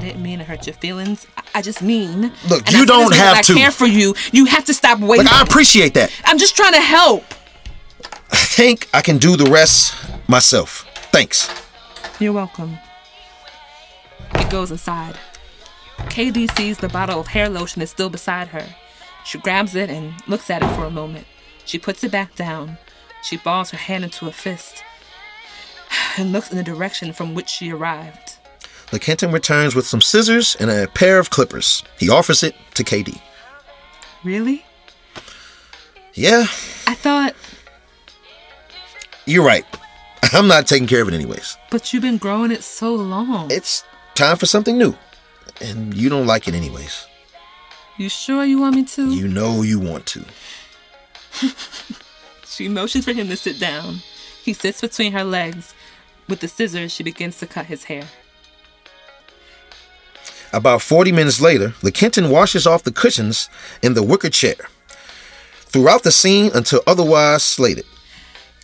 I 0.00 0.04
didn't 0.04 0.22
mean 0.22 0.38
to 0.38 0.44
hurt 0.46 0.66
your 0.66 0.74
feelings. 0.76 1.26
I, 1.36 1.42
I 1.56 1.62
just 1.62 1.82
mean. 1.82 2.32
Look, 2.48 2.66
and 2.66 2.72
you 2.72 2.82
I 2.82 2.86
don't 2.86 3.14
have 3.14 3.36
I 3.36 3.42
to. 3.42 3.54
care 3.54 3.70
for 3.70 3.86
you. 3.86 4.14
You 4.32 4.46
have 4.46 4.64
to 4.64 4.72
stop 4.72 4.98
waiting. 4.98 5.26
Like 5.26 5.34
I 5.34 5.42
appreciate 5.42 5.92
that. 5.92 6.10
I'm 6.24 6.38
just 6.38 6.56
trying 6.56 6.72
to 6.72 6.80
help. 6.80 7.22
I 8.32 8.36
think 8.36 8.88
I 8.94 9.02
can 9.02 9.18
do 9.18 9.36
the 9.36 9.44
rest 9.50 9.94
myself. 10.26 10.86
Thanks. 11.12 11.50
You're 12.18 12.32
welcome. 12.32 12.78
It 14.36 14.48
goes 14.48 14.70
inside. 14.70 15.18
KD 15.98 16.50
sees 16.56 16.78
the 16.78 16.88
bottle 16.88 17.20
of 17.20 17.26
hair 17.26 17.50
lotion 17.50 17.82
is 17.82 17.90
still 17.90 18.08
beside 18.08 18.48
her. 18.48 18.64
She 19.26 19.36
grabs 19.38 19.74
it 19.74 19.90
and 19.90 20.14
looks 20.26 20.48
at 20.48 20.62
it 20.62 20.74
for 20.76 20.86
a 20.86 20.90
moment. 20.90 21.26
She 21.66 21.78
puts 21.78 22.02
it 22.04 22.10
back 22.10 22.34
down. 22.36 22.78
She 23.22 23.36
balls 23.36 23.70
her 23.72 23.76
hand 23.76 24.04
into 24.04 24.26
a 24.26 24.32
fist 24.32 24.82
and 26.16 26.32
looks 26.32 26.50
in 26.50 26.56
the 26.56 26.62
direction 26.62 27.12
from 27.12 27.34
which 27.34 27.50
she 27.50 27.70
arrived. 27.70 28.36
LaKenton 28.90 29.32
returns 29.32 29.74
with 29.74 29.86
some 29.86 30.00
scissors 30.00 30.56
and 30.58 30.70
a 30.70 30.88
pair 30.88 31.18
of 31.18 31.30
clippers. 31.30 31.82
He 31.98 32.08
offers 32.08 32.42
it 32.42 32.54
to 32.74 32.84
KD. 32.84 33.20
Really? 34.24 34.64
Yeah, 36.14 36.42
I 36.86 36.94
thought, 36.94 37.34
you're 39.26 39.44
right. 39.44 39.64
I'm 40.32 40.48
not 40.48 40.66
taking 40.66 40.88
care 40.88 41.02
of 41.02 41.08
it 41.08 41.14
anyways. 41.14 41.56
but 41.70 41.92
you've 41.92 42.02
been 42.02 42.18
growing 42.18 42.50
it 42.50 42.62
so 42.64 42.94
long. 42.94 43.50
It's 43.50 43.84
time 44.14 44.36
for 44.36 44.46
something 44.46 44.76
new. 44.76 44.94
And 45.60 45.94
you 45.94 46.08
don't 46.08 46.26
like 46.26 46.48
it 46.48 46.54
anyways. 46.54 47.06
you 47.96 48.08
sure 48.08 48.44
you 48.44 48.58
want 48.60 48.74
me 48.76 48.84
to? 48.84 49.14
You 49.14 49.28
know 49.28 49.62
you 49.62 49.78
want 49.78 50.06
to. 50.06 50.24
She 52.46 52.68
motions 52.68 53.04
for 53.06 53.12
him 53.12 53.28
to 53.28 53.36
sit 53.36 53.58
down. 53.60 54.00
He 54.44 54.52
sits 54.52 54.80
between 54.82 55.12
her 55.12 55.24
legs. 55.24 55.72
With 56.28 56.40
the 56.40 56.48
scissors, 56.48 56.92
she 56.92 57.02
begins 57.02 57.38
to 57.38 57.46
cut 57.46 57.66
his 57.66 57.84
hair. 57.84 58.02
About 60.52 60.82
40 60.82 61.12
minutes 61.12 61.40
later, 61.40 61.74
LaKenton 61.82 62.30
washes 62.30 62.66
off 62.66 62.82
the 62.82 62.92
cushions 62.92 63.48
in 63.82 63.94
the 63.94 64.02
wicker 64.02 64.30
chair. 64.30 64.56
Throughout 65.66 66.02
the 66.02 66.10
scene 66.10 66.50
until 66.52 66.82
otherwise 66.86 67.44
slated. 67.44 67.84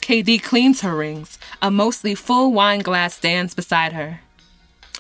KD 0.01 0.43
cleans 0.43 0.81
her 0.81 0.97
rings. 0.97 1.39
A 1.63 1.71
mostly 1.71 2.15
full 2.15 2.53
wine 2.53 2.81
glass 2.81 3.15
stands 3.15 3.55
beside 3.55 3.93
her. 3.93 4.21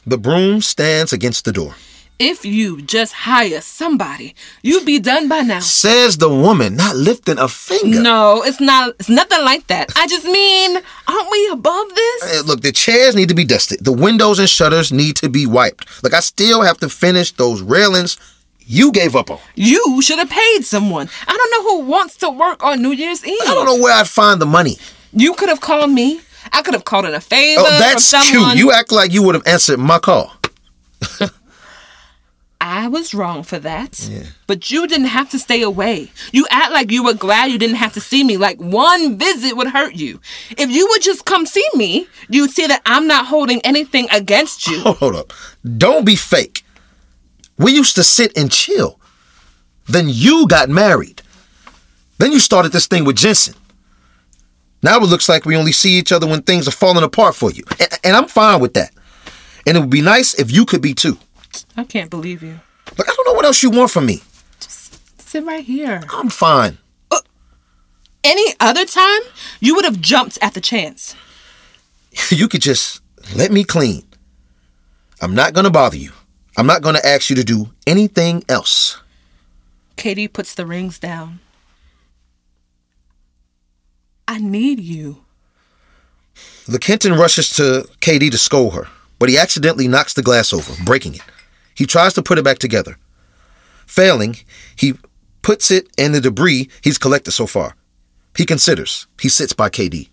The 0.07 0.19
broom 0.19 0.61
stands 0.61 1.13
against 1.13 1.45
the 1.45 1.53
door. 1.53 1.75
If 2.19 2.47
you 2.47 2.81
just 2.81 3.13
hire 3.13 3.61
somebody, 3.61 4.35
you'd 4.63 4.87
be 4.87 4.99
done 4.99 5.29
by 5.29 5.43
now. 5.43 5.61
Says 5.61 6.17
the 6.17 6.31
woman, 6.31 6.75
not 6.77 6.97
lifting 6.97 7.39
a 7.39 7.47
finger. 7.47 8.01
No, 8.01 8.43
it's 8.43 8.59
not. 8.59 8.95
It's 8.99 9.11
nothing 9.11 9.45
like 9.45 9.67
that. 9.67 9.93
I 9.97 10.07
just 10.07 10.25
mean, 10.25 10.79
aren't 11.07 11.31
we 11.31 11.49
above 11.53 11.89
this? 11.95 12.41
Uh, 12.41 12.43
Look, 12.47 12.63
the 12.63 12.73
chairs 12.73 13.15
need 13.15 13.29
to 13.29 13.35
be 13.35 13.45
dusted. 13.45 13.85
The 13.85 13.93
windows 13.93 14.39
and 14.39 14.49
shutters 14.49 14.91
need 14.93 15.17
to 15.17 15.29
be 15.29 15.45
wiped. 15.47 16.03
Look, 16.03 16.15
I 16.15 16.21
still 16.21 16.63
have 16.63 16.79
to 16.79 16.89
finish 16.89 17.33
those 17.33 17.61
railings 17.61 18.17
you 18.61 18.93
gave 18.93 19.15
up 19.15 19.31
on. 19.31 19.39
You 19.55 20.01
should 20.01 20.19
have 20.19 20.31
paid 20.31 20.63
someone. 20.65 21.11
I 21.29 21.37
don't 21.37 21.51
know 21.51 21.71
who 21.71 21.89
wants 21.91 22.17
to 22.19 22.31
work 22.31 22.65
on 22.65 22.81
New 22.81 22.93
Year's 22.93 23.25
Eve. 23.27 23.39
I 23.43 23.53
don't 23.55 23.67
know 23.67 23.77
where 23.83 23.93
I'd 23.95 24.09
find 24.09 24.41
the 24.41 24.47
money. 24.47 24.79
You 25.13 25.35
could 25.35 25.51
have 25.51 25.61
called 25.61 25.91
me. 25.91 26.21
I 26.51 26.63
could 26.63 26.73
have 26.75 26.85
called 26.85 27.05
in 27.05 27.13
a 27.15 27.21
favor 27.21 27.61
Oh, 27.65 27.79
that's 27.79 28.11
from 28.11 28.23
someone. 28.23 28.53
cute. 28.53 28.65
You 28.65 28.73
act 28.73 28.91
like 28.91 29.13
you 29.13 29.23
would 29.23 29.35
have 29.35 29.47
answered 29.47 29.79
my 29.79 29.99
call. 29.99 30.33
I 32.67 32.89
was 32.89 33.15
wrong 33.15 33.45
for 33.45 33.61
that. 33.61 34.11
But 34.49 34.73
you 34.73 34.89
didn't 34.89 35.07
have 35.07 35.31
to 35.31 35.39
stay 35.39 35.63
away. 35.63 36.11
You 36.33 36.49
act 36.51 36.73
like 36.73 36.91
you 36.91 37.05
were 37.05 37.15
glad 37.15 37.53
you 37.53 37.59
didn't 37.59 37.77
have 37.77 37.93
to 37.93 38.01
see 38.01 38.25
me. 38.25 38.37
Like 38.37 38.59
one 38.59 39.17
visit 39.17 39.57
would 39.57 39.69
hurt 39.69 39.95
you. 39.95 40.21
If 40.59 40.69
you 40.71 40.89
would 40.89 41.01
just 41.01 41.25
come 41.25 41.47
see 41.47 41.67
me, 41.75 42.09
you'd 42.29 42.51
see 42.51 42.67
that 42.67 42.83
I'm 42.85 43.07
not 43.07 43.27
holding 43.27 43.61
anything 43.61 44.09
against 44.11 44.67
you. 44.67 44.81
Hold 44.81 45.15
up. 45.15 45.33
Don't 45.79 46.05
be 46.05 46.17
fake. 46.17 46.65
We 47.57 47.73
used 47.73 47.95
to 47.95 48.03
sit 48.03 48.37
and 48.37 48.51
chill. 48.51 48.99
Then 49.87 50.07
you 50.09 50.49
got 50.49 50.69
married. 50.69 51.23
Then 52.19 52.33
you 52.33 52.41
started 52.41 52.73
this 52.73 52.89
thing 52.89 53.05
with 53.05 53.17
Jensen. 53.17 53.55
Now 54.83 54.97
it 54.97 55.05
looks 55.05 55.29
like 55.29 55.45
we 55.45 55.57
only 55.57 55.73
see 55.73 55.93
each 55.93 56.11
other 56.11 56.27
when 56.27 56.43
things 56.43 56.67
are 56.67 56.73
falling 56.73 57.05
apart 57.05 57.37
for 57.37 57.53
you. 57.53 57.63
And, 57.79 57.89
and 58.03 58.17
I'm 58.17 58.27
fine 58.27 58.61
with 58.61 58.75
that. 58.75 58.91
And 59.67 59.77
it 59.77 59.81
would 59.81 59.91
be 59.91 60.03
nice 60.03 60.35
if 60.35 60.51
you 60.51 60.67
could 60.67 60.83
be 60.83 60.95
too. 60.95 61.17
I 61.77 61.85
can't 61.85 62.11
believe 62.11 62.43
you. 62.43 62.61
Look, 62.99 63.09
I 63.09 63.15
don't 63.15 63.27
know 63.27 63.33
what 63.35 63.45
else 63.45 63.63
you 63.63 63.71
want 63.71 63.91
from 63.91 64.07
me. 64.07 64.23
Just 64.61 65.21
sit 65.21 65.45
right 65.45 65.65
here. 65.65 66.03
I'm 66.13 66.29
fine. 66.29 66.79
Uh, 67.11 67.21
any 68.25 68.55
other 68.61 68.85
time, 68.85 69.21
you 69.61 69.75
would 69.75 69.85
have 69.85 70.01
jumped 70.01 70.39
at 70.43 70.55
the 70.55 70.61
chance. 70.61 71.15
You 72.31 72.49
could 72.49 72.63
just 72.63 73.03
let 73.35 73.53
me 73.53 73.63
clean. 73.63 74.03
I'm 75.21 75.35
not 75.35 75.53
going 75.53 75.65
to 75.65 75.71
bother 75.71 75.99
you. 75.99 76.13
I'm 76.57 76.67
not 76.67 76.81
going 76.81 76.95
to 76.95 77.07
ask 77.07 77.29
you 77.29 77.37
to 77.37 77.45
do 77.45 77.71
anything 77.87 78.43
else. 78.49 78.99
KD 79.99 80.33
puts 80.33 80.55
the 80.55 80.65
rings 80.65 80.99
down. 80.99 81.41
I 84.27 84.39
need 84.39 84.81
you. 84.81 85.25
LaKenton 86.67 87.19
rushes 87.19 87.51
to 87.57 87.87
KD 88.01 88.31
to 88.31 88.39
scold 88.39 88.75
her, 88.75 88.89
but 89.19 89.29
he 89.29 89.39
accidentally 89.39 89.89
knocks 89.89 90.15
the 90.15 90.23
glass 90.23 90.53
over, 90.53 90.73
breaking 90.85 91.15
it. 91.15 91.23
He 91.77 91.87
tries 91.87 92.15
to 92.15 92.23
put 92.23 92.39
it 92.39 92.45
back 92.45 92.59
together. 92.59 92.99
Failing, 93.87 94.37
he 94.75 94.95
puts 95.43 95.71
it 95.71 95.89
in 95.97 96.13
the 96.13 96.21
debris 96.21 96.69
he's 96.83 96.99
collected 96.99 97.33
so 97.33 97.47
far. 97.47 97.77
He 98.37 98.45
considers. 98.45 99.07
He 99.21 99.29
sits 99.29 99.53
by 99.53 99.71
KD. 99.71 100.09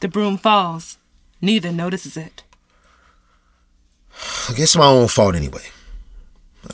The 0.00 0.08
broom 0.08 0.38
falls. 0.38 0.98
Neither 1.40 1.72
notices 1.72 2.16
it. 2.16 2.44
I 4.48 4.54
guess 4.54 4.76
my 4.76 4.86
own 4.86 5.08
fault 5.08 5.34
anyway. 5.34 5.64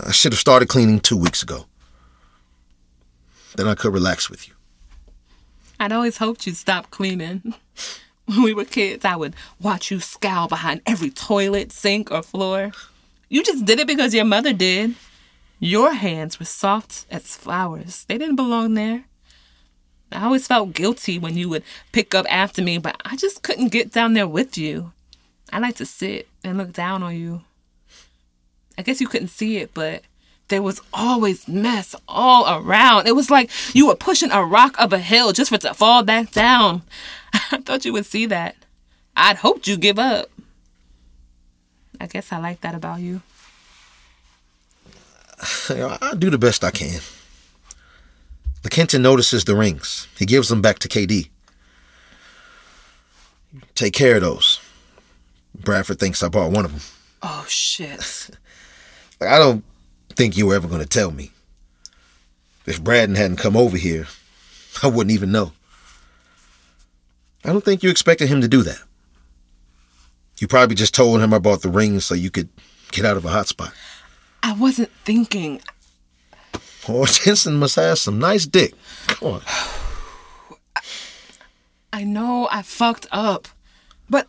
I 0.05 0.13
should 0.13 0.33
have 0.33 0.41
started 0.41 0.69
cleaning 0.69 1.01
two 1.01 1.17
weeks 1.17 1.43
ago. 1.43 1.67
Then 3.57 3.69
I 3.69 3.75
could 3.75 3.95
relax 3.95 4.29
with 4.29 4.49
you. 4.49 4.55
I'd 5.79 5.93
always 5.93 6.19
hoped 6.19 6.47
you'd 6.47 6.57
stop 6.57 6.91
cleaning. 6.91 7.55
When 8.27 8.43
we 8.43 8.55
were 8.55 8.65
kids, 8.65 9.05
I 9.05 9.15
would 9.15 9.35
watch 9.61 9.93
you 9.93 10.01
scowl 10.01 10.49
behind 10.49 10.83
every 10.85 11.11
toilet, 11.11 11.71
sink, 11.71 12.11
or 12.11 12.25
floor. 12.25 12.73
You 13.29 13.43
just 13.43 13.65
did 13.65 13.81
it 13.81 13.87
because 13.87 14.15
your 14.15 14.25
mother 14.25 14.53
did. 14.53 14.95
Your 15.59 15.95
hands 15.95 16.39
were 16.39 16.47
soft 16.47 17.07
as 17.11 17.37
flowers. 17.37 18.05
They 18.05 18.19
didn't 18.19 18.37
belong 18.37 18.75
there. 18.75 19.05
I 20.13 20.25
always 20.25 20.47
felt 20.47 20.75
guilty 20.75 21.19
when 21.19 21.37
you 21.37 21.49
would 21.49 21.65
pick 21.93 22.15
up 22.15 22.27
after 22.29 22.63
me, 22.63 22.79
but 22.79 23.01
I 23.05 23.17
just 23.17 23.43
couldn't 23.43 23.73
get 23.73 23.93
down 23.93 24.15
there 24.15 24.29
with 24.29 24.57
you. 24.57 24.93
I 25.53 25.59
like 25.59 25.77
to 25.77 25.87
sit 25.87 26.29
and 26.45 26.59
look 26.59 26.73
down 26.73 27.03
on 27.03 27.17
you. 27.17 27.43
I 28.79 28.83
guess 28.83 29.01
you 29.01 29.09
couldn't 29.09 29.29
see 29.29 29.57
it, 29.57 29.73
but 29.75 30.03
there 30.49 30.63
was 30.63 30.81
always 30.93 31.49
mess 31.49 31.95
all 32.07 32.61
around. 32.61 33.09
It 33.09 33.17
was 33.17 33.31
like 33.31 33.51
you 33.75 33.89
were 33.89 33.97
pushing 33.97 34.31
a 34.31 34.45
rock 34.45 34.77
up 34.79 34.93
a 34.93 34.99
hill 34.99 35.33
just 35.33 35.49
for 35.49 35.57
it 35.57 35.63
to 35.63 35.75
fall 35.75 36.03
back 36.03 36.31
down. 36.31 36.83
I 37.33 37.59
thought 37.59 37.85
you 37.85 37.93
would 37.93 38.07
see 38.07 38.27
that. 38.27 38.55
I'd 39.17 39.39
hoped 39.39 39.67
you'd 39.67 39.81
give 39.81 39.99
up. 39.99 40.29
I 42.01 42.07
guess 42.07 42.33
I 42.33 42.39
like 42.39 42.61
that 42.61 42.75
about 42.75 43.01
you. 43.01 43.23
You 45.69 45.77
know, 45.77 45.99
I 46.01 46.15
do 46.15 46.31
the 46.31 46.39
best 46.39 46.63
I 46.63 46.71
can. 46.71 47.01
LaKenton 48.63 49.01
notices 49.01 49.45
the 49.45 49.55
rings. 49.55 50.09
He 50.19 50.25
gives 50.25 50.49
them 50.49 50.63
back 50.63 50.79
to 50.81 50.89
KD. 50.89 51.29
Take 53.75 53.93
care 53.93 54.17
of 54.17 54.23
those. 54.23 54.61
Bradford 55.55 55.99
thinks 55.99 56.23
I 56.23 56.29
bought 56.29 56.53
one 56.53 56.65
of 56.65 56.73
them. 56.73 56.81
Oh, 57.23 57.45
shit. 57.49 58.31
Like, 59.19 59.31
I 59.31 59.39
don't 59.39 59.65
think 60.11 60.37
you 60.37 60.47
were 60.47 60.55
ever 60.55 60.69
going 60.69 60.83
to 60.83 60.87
tell 60.87 61.11
me. 61.11 61.31
If 62.67 62.85
Braden 62.85 63.15
hadn't 63.15 63.39
come 63.39 63.57
over 63.57 63.79
here, 63.79 64.09
I 64.83 64.89
wouldn't 64.89 65.15
even 65.15 65.33
know. 65.33 65.53
I 67.43 67.49
don't 67.49 67.65
think 67.65 67.83
you 67.83 67.89
expected 67.89 68.29
him 68.29 68.43
to 68.43 68.49
do 68.49 68.63
that. 68.65 68.83
You 70.39 70.47
probably 70.47 70.77
just 70.77 70.95
told 70.95 71.21
him 71.21 71.33
I 71.33 71.39
bought 71.39 71.63
the 71.63 71.71
ring 71.71 72.01
so 72.01 72.15
you 72.15 72.31
could 72.31 72.49
get 72.93 73.05
out 73.05 73.17
of 73.17 73.25
a 73.25 73.31
hot 73.31 73.49
spot. 73.49 73.73
I 74.43 74.53
wasn't 74.53 74.91
thinking. 75.05 75.61
Oh, 76.89 77.07
Jensen 77.07 77.55
must 77.55 77.77
have 77.77 77.99
some 77.99 78.19
nice 78.19 78.47
dick. 78.47 78.75
Come 79.07 79.35
on. 79.35 79.43
I 81.93 82.05
know 82.05 82.49
I 82.51 82.63
fucked 82.63 83.07
up, 83.11 83.49
but 84.11 84.29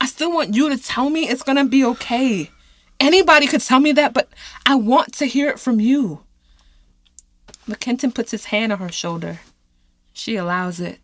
I 0.00 0.06
still 0.06 0.32
want 0.32 0.54
you 0.54 0.70
to 0.70 0.78
tell 0.78 1.10
me 1.10 1.28
it's 1.28 1.42
gonna 1.42 1.66
be 1.66 1.84
okay. 1.84 2.50
Anybody 2.98 3.46
could 3.46 3.60
tell 3.60 3.80
me 3.80 3.92
that, 3.92 4.14
but 4.14 4.30
I 4.64 4.74
want 4.74 5.12
to 5.14 5.26
hear 5.26 5.50
it 5.50 5.60
from 5.60 5.80
you. 5.80 6.22
McKenton 7.68 8.14
puts 8.14 8.30
his 8.30 8.46
hand 8.46 8.72
on 8.72 8.78
her 8.78 8.90
shoulder. 8.90 9.40
She 10.14 10.36
allows 10.36 10.80
it. 10.80 11.00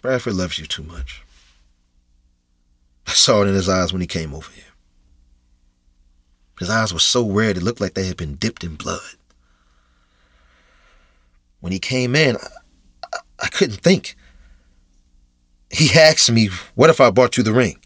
Bradford 0.00 0.34
loves 0.34 0.58
you 0.58 0.64
too 0.64 0.82
much. 0.82 1.22
I 3.10 3.12
saw 3.14 3.42
it 3.42 3.48
in 3.48 3.54
his 3.54 3.68
eyes 3.68 3.92
when 3.92 4.00
he 4.00 4.06
came 4.06 4.32
over 4.32 4.52
here. 4.52 4.62
His 6.60 6.70
eyes 6.70 6.92
were 6.92 7.00
so 7.00 7.28
red 7.28 7.56
it 7.56 7.62
looked 7.64 7.80
like 7.80 7.94
they 7.94 8.06
had 8.06 8.16
been 8.16 8.36
dipped 8.36 8.62
in 8.62 8.76
blood. 8.76 9.16
When 11.58 11.72
he 11.72 11.80
came 11.80 12.14
in, 12.14 12.36
I, 12.36 13.18
I 13.40 13.48
couldn't 13.48 13.80
think. 13.80 14.14
He 15.72 15.98
asked 15.98 16.30
me, 16.30 16.50
What 16.76 16.88
if 16.88 17.00
I 17.00 17.10
brought 17.10 17.36
you 17.36 17.42
the 17.42 17.52
ring? 17.52 17.80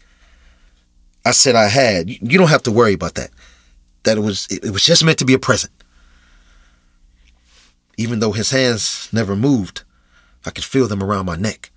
I 1.25 1.31
said 1.31 1.55
I 1.55 1.69
had. 1.69 2.07
You 2.07 2.37
don't 2.37 2.49
have 2.49 2.63
to 2.63 2.71
worry 2.71 2.93
about 2.93 3.15
that. 3.15 3.31
That 4.03 4.19
it 4.19 4.21
was 4.21 4.47
it 4.51 4.69
was 4.69 4.85
just 4.85 5.03
meant 5.03 5.17
to 5.17 5.25
be 5.25 5.33
a 5.33 5.39
present. 5.39 5.73
Even 7.97 8.19
though 8.19 8.33
his 8.33 8.51
hands 8.51 9.09
never 9.11 9.35
moved, 9.35 9.81
I 10.45 10.51
could 10.51 10.65
feel 10.65 10.87
them 10.87 11.01
around 11.01 11.25
my 11.25 11.35
neck. 11.35 11.71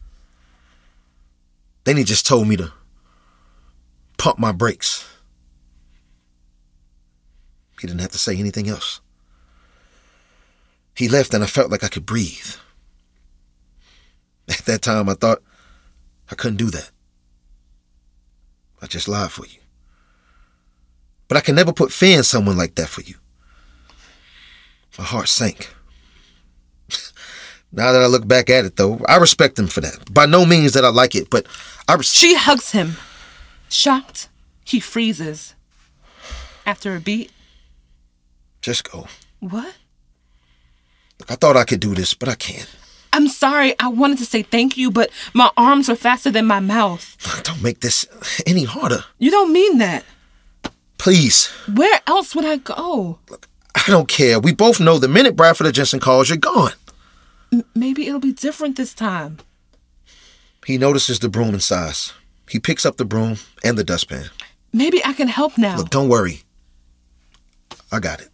Then 1.84 1.96
he 1.96 2.04
just 2.04 2.26
told 2.26 2.46
me 2.46 2.58
to 2.58 2.72
pump 4.18 4.38
my 4.38 4.52
brakes. 4.52 5.08
He 7.80 7.86
didn't 7.86 8.00
have 8.00 8.12
to 8.12 8.18
say 8.18 8.36
anything 8.36 8.68
else. 8.68 9.00
He 10.94 11.08
left 11.08 11.32
and 11.32 11.44
I 11.44 11.46
felt 11.46 11.70
like 11.70 11.84
I 11.84 11.88
could 11.88 12.04
breathe. 12.04 12.56
At 14.48 14.64
that 14.66 14.82
time, 14.82 15.08
I 15.08 15.14
thought 15.14 15.42
I 16.30 16.34
couldn't 16.34 16.56
do 16.56 16.70
that. 16.70 16.90
I 18.82 18.86
just 18.86 19.08
lied 19.08 19.30
for 19.30 19.46
you. 19.46 19.60
But 21.28 21.36
I 21.36 21.40
can 21.40 21.54
never 21.54 21.72
put 21.72 21.92
fear 21.92 22.18
in 22.18 22.24
someone 22.24 22.56
like 22.56 22.74
that 22.76 22.88
for 22.88 23.02
you. 23.02 23.14
My 24.98 25.04
heart 25.04 25.28
sank. 25.28 25.72
now 27.72 27.92
that 27.92 28.02
I 28.02 28.06
look 28.06 28.26
back 28.26 28.50
at 28.50 28.64
it, 28.64 28.76
though, 28.76 29.00
I 29.08 29.16
respect 29.18 29.58
him 29.58 29.68
for 29.68 29.80
that. 29.82 30.12
By 30.12 30.26
no 30.26 30.44
means 30.44 30.72
that 30.72 30.84
I 30.84 30.88
like 30.88 31.14
it, 31.14 31.30
but 31.30 31.46
I. 31.86 31.94
Res- 31.94 32.12
she 32.12 32.34
hugs 32.34 32.72
him. 32.72 32.96
Shocked, 33.68 34.28
he 34.64 34.80
freezes. 34.80 35.54
After 36.66 36.94
a 36.94 37.00
beat, 37.00 37.30
just 38.60 38.90
go. 38.90 39.06
What? 39.40 39.74
Look, 41.18 41.30
I 41.30 41.34
thought 41.34 41.56
I 41.56 41.64
could 41.64 41.80
do 41.80 41.94
this, 41.94 42.12
but 42.14 42.28
I 42.28 42.34
can't. 42.34 42.68
I'm 43.12 43.28
sorry. 43.28 43.74
I 43.80 43.88
wanted 43.88 44.18
to 44.18 44.26
say 44.26 44.42
thank 44.42 44.76
you, 44.76 44.90
but 44.90 45.10
my 45.32 45.50
arms 45.56 45.88
are 45.88 45.96
faster 45.96 46.30
than 46.30 46.46
my 46.46 46.60
mouth. 46.60 47.16
Don't 47.42 47.62
make 47.62 47.80
this 47.80 48.04
any 48.46 48.64
harder. 48.64 49.04
You 49.18 49.30
don't 49.30 49.52
mean 49.52 49.78
that. 49.78 50.04
Please. 50.98 51.46
Where 51.74 52.00
else 52.06 52.34
would 52.34 52.44
I 52.44 52.56
go? 52.58 53.18
Look, 53.30 53.48
I 53.74 53.82
don't 53.86 54.08
care. 54.08 54.38
We 54.38 54.52
both 54.52 54.78
know 54.80 54.98
the 54.98 55.08
minute 55.08 55.36
Bradford 55.36 55.66
or 55.68 55.72
Jensen 55.72 56.00
calls, 56.00 56.28
you're 56.28 56.36
gone. 56.38 56.72
M- 57.52 57.64
maybe 57.74 58.06
it'll 58.06 58.20
be 58.20 58.32
different 58.32 58.76
this 58.76 58.92
time. 58.92 59.38
He 60.66 60.76
notices 60.76 61.20
the 61.20 61.28
broom 61.30 61.54
in 61.54 61.60
size. 61.60 62.12
He 62.48 62.58
picks 62.58 62.86
up 62.86 62.96
the 62.96 63.04
broom 63.04 63.36
and 63.62 63.76
the 63.76 63.84
dustpan. 63.84 64.30
Maybe 64.72 65.04
I 65.04 65.12
can 65.12 65.28
help 65.28 65.58
now. 65.58 65.76
Look, 65.76 65.90
don't 65.90 66.08
worry. 66.08 66.42
I 67.90 68.00
got 68.00 68.20
it. 68.20 68.30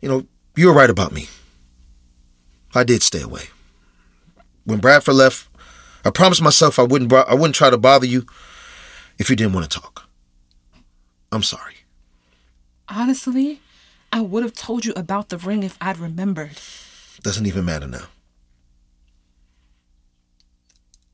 You 0.00 0.08
know, 0.08 0.26
you 0.56 0.66
were 0.66 0.74
right 0.74 0.90
about 0.90 1.12
me. 1.12 1.28
I 2.74 2.84
did 2.84 3.02
stay 3.02 3.22
away. 3.22 3.44
When 4.64 4.78
Bradford 4.80 5.14
left, 5.14 5.48
I 6.04 6.10
promised 6.10 6.42
myself 6.42 6.78
I 6.78 6.82
wouldn't 6.82 7.12
I 7.12 7.34
wouldn't 7.34 7.54
try 7.54 7.70
to 7.70 7.78
bother 7.78 8.06
you 8.06 8.26
if 9.18 9.30
you 9.30 9.36
didn't 9.36 9.54
want 9.54 9.70
to 9.70 9.80
talk. 9.80 10.08
I'm 11.32 11.42
sorry. 11.42 11.74
Honestly, 12.88 13.60
I 14.12 14.20
would 14.20 14.42
have 14.42 14.52
told 14.54 14.84
you 14.84 14.92
about 14.94 15.30
the 15.30 15.38
ring 15.38 15.62
if 15.62 15.76
I'd 15.80 15.98
remembered. 15.98 16.58
Doesn't 17.22 17.46
even 17.46 17.64
matter 17.64 17.86
now. 17.86 18.06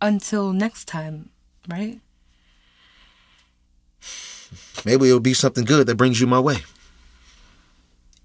Until 0.00 0.52
next 0.52 0.86
time, 0.86 1.30
right? 1.68 2.00
Maybe 4.84 5.08
it'll 5.08 5.20
be 5.20 5.34
something 5.34 5.64
good 5.64 5.86
that 5.86 5.96
brings 5.96 6.20
you 6.20 6.26
my 6.26 6.40
way. 6.40 6.58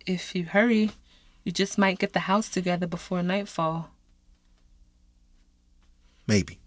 If 0.06 0.36
you 0.36 0.46
hurry, 0.46 0.92
you 1.44 1.52
just 1.52 1.78
might 1.78 2.00
get 2.00 2.14
the 2.14 2.22
house 2.22 2.50
together 2.50 2.88
before 2.88 3.22
nightfall. 3.22 3.90
Maybe. 6.28 6.60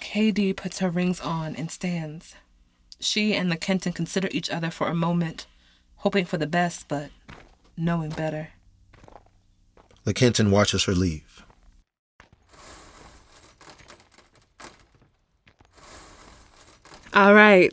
KD 0.00 0.56
puts 0.56 0.80
her 0.80 0.90
rings 0.90 1.20
on 1.20 1.56
and 1.56 1.70
stands. 1.70 2.34
She 3.00 3.34
and 3.34 3.50
LaKenton 3.50 3.94
consider 3.94 4.28
each 4.30 4.50
other 4.50 4.70
for 4.70 4.88
a 4.88 4.94
moment, 4.94 5.46
hoping 5.96 6.24
for 6.24 6.38
the 6.38 6.46
best, 6.46 6.88
but 6.88 7.10
knowing 7.76 8.10
better. 8.10 8.48
LaKenton 10.06 10.50
watches 10.50 10.84
her 10.84 10.94
leave. 10.94 11.35
All 17.14 17.34
right. 17.34 17.72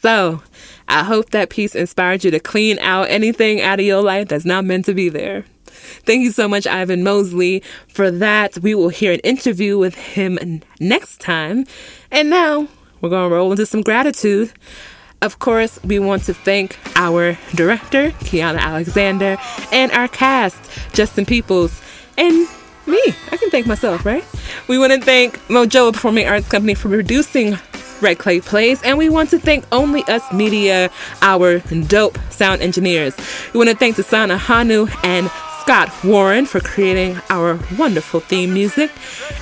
So, 0.00 0.42
I 0.88 1.04
hope 1.04 1.30
that 1.30 1.50
piece 1.50 1.74
inspired 1.74 2.24
you 2.24 2.30
to 2.30 2.40
clean 2.40 2.78
out 2.78 3.10
anything 3.10 3.60
out 3.60 3.80
of 3.80 3.86
your 3.86 4.02
life 4.02 4.28
that's 4.28 4.44
not 4.44 4.64
meant 4.64 4.86
to 4.86 4.94
be 4.94 5.08
there. 5.08 5.44
Thank 5.68 6.22
you 6.22 6.30
so 6.30 6.48
much, 6.48 6.66
Ivan 6.66 7.02
Mosley, 7.02 7.62
for 7.88 8.10
that. 8.10 8.58
We 8.58 8.74
will 8.74 8.88
hear 8.88 9.12
an 9.12 9.20
interview 9.20 9.78
with 9.78 9.94
him 9.94 10.62
next 10.80 11.20
time. 11.20 11.66
And 12.10 12.30
now 12.30 12.68
we're 13.00 13.10
going 13.10 13.28
to 13.28 13.34
roll 13.34 13.50
into 13.50 13.66
some 13.66 13.82
gratitude. 13.82 14.52
Of 15.20 15.40
course, 15.40 15.78
we 15.82 15.98
want 15.98 16.24
to 16.24 16.34
thank 16.34 16.78
our 16.94 17.36
director, 17.54 18.10
Kiana 18.20 18.58
Alexander, 18.58 19.36
and 19.72 19.90
our 19.92 20.08
cast, 20.08 20.58
Justin 20.94 21.26
Peoples, 21.26 21.82
and 22.16 22.48
me. 22.86 23.00
I 23.30 23.36
can 23.36 23.50
thank 23.50 23.66
myself, 23.66 24.06
right? 24.06 24.24
We 24.68 24.78
want 24.78 24.92
to 24.92 25.00
thank 25.00 25.36
Mojo 25.48 25.92
Performing 25.92 26.26
Arts 26.26 26.48
Company 26.48 26.74
for 26.74 26.88
producing 26.88 27.58
Red 28.00 28.18
Clay 28.18 28.40
Plays, 28.40 28.82
and 28.82 28.98
we 28.98 29.08
want 29.08 29.30
to 29.30 29.38
thank 29.38 29.64
Only 29.72 30.02
Us 30.04 30.22
Media, 30.32 30.90
our 31.22 31.58
dope 31.88 32.18
sound 32.30 32.62
engineers. 32.62 33.16
We 33.52 33.58
want 33.58 33.70
to 33.70 33.76
thank 33.76 33.96
Tasana 33.96 34.36
Hanu 34.36 34.86
and 35.02 35.30
Scott 35.60 35.92
Warren 36.02 36.46
for 36.46 36.60
creating 36.60 37.20
our 37.28 37.58
wonderful 37.76 38.20
theme 38.20 38.54
music. 38.54 38.90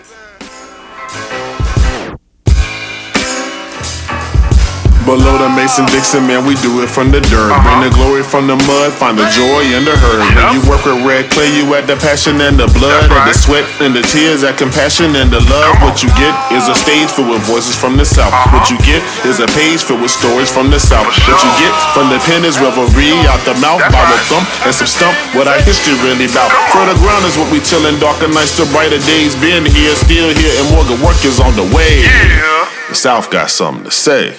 Below 5.07 5.39
the 5.39 5.47
Mason 5.55 5.87
Dixon, 5.95 6.27
man, 6.27 6.43
we 6.43 6.59
do 6.67 6.83
it 6.83 6.91
from 6.91 7.15
the 7.15 7.23
dirt. 7.31 7.55
Uh-huh. 7.55 7.63
Bring 7.63 7.87
the 7.87 7.95
glory 7.95 8.27
from 8.27 8.51
the 8.51 8.59
mud, 8.67 8.91
find 8.91 9.15
the 9.15 9.23
joy 9.31 9.63
in 9.71 9.87
the 9.87 9.95
hurt. 9.95 10.19
Yep. 10.19 10.35
When 10.35 10.49
you 10.59 10.63
work 10.67 10.83
with 10.83 10.99
red 11.07 11.31
clay, 11.31 11.47
you 11.55 11.63
add 11.79 11.87
the 11.87 11.95
passion 11.95 12.43
and 12.43 12.59
the 12.59 12.67
blood, 12.75 13.07
right. 13.07 13.23
and 13.23 13.31
the 13.31 13.37
sweat 13.39 13.63
and 13.79 13.95
the 13.95 14.03
tears, 14.03 14.43
that 14.43 14.59
compassion 14.59 15.15
and 15.15 15.31
the 15.31 15.39
love. 15.47 15.79
What 15.79 16.03
you 16.03 16.11
get 16.19 16.35
is 16.51 16.67
a 16.67 16.75
stage 16.75 17.07
filled 17.15 17.31
with 17.31 17.47
voices 17.47 17.79
from 17.79 17.95
the 17.95 18.03
south. 18.03 18.35
Uh-huh. 18.35 18.59
What 18.59 18.67
you 18.67 18.83
get 18.83 18.99
is 19.23 19.39
a 19.39 19.47
page 19.55 19.87
filled 19.87 20.03
with 20.03 20.11
stories 20.11 20.51
from 20.51 20.75
the 20.75 20.83
south. 20.83 21.07
Sure. 21.15 21.31
What 21.31 21.39
you 21.39 21.53
get 21.63 21.73
from 21.95 22.11
the 22.11 22.19
pen 22.27 22.43
is 22.43 22.59
revelry 22.59 23.15
out 23.31 23.39
the 23.47 23.55
mouth, 23.63 23.79
That's 23.79 23.95
Bible 23.95 24.11
right. 24.11 24.27
thump 24.27 24.47
and 24.67 24.75
some 24.75 24.91
stump. 24.91 25.15
What 25.39 25.47
our 25.47 25.63
history 25.63 25.95
really 26.03 26.27
about. 26.27 26.51
Further 26.75 26.99
ground 26.99 27.23
is 27.31 27.39
what 27.39 27.47
we 27.55 27.63
chillin', 27.63 28.03
darker 28.03 28.27
nights 28.27 28.59
to 28.59 28.67
brighter 28.75 28.99
days. 29.07 29.39
Been 29.39 29.63
here, 29.71 29.95
still 29.95 30.35
here, 30.35 30.55
and 30.59 30.67
more 30.75 30.83
good 30.83 30.99
work 30.99 31.23
is 31.23 31.39
on 31.39 31.55
the 31.55 31.67
way. 31.71 32.03
Yeah. 32.03 32.67
The 32.91 32.99
South 32.99 33.31
got 33.31 33.55
something 33.55 33.87
to 33.87 33.95
say. 33.95 34.35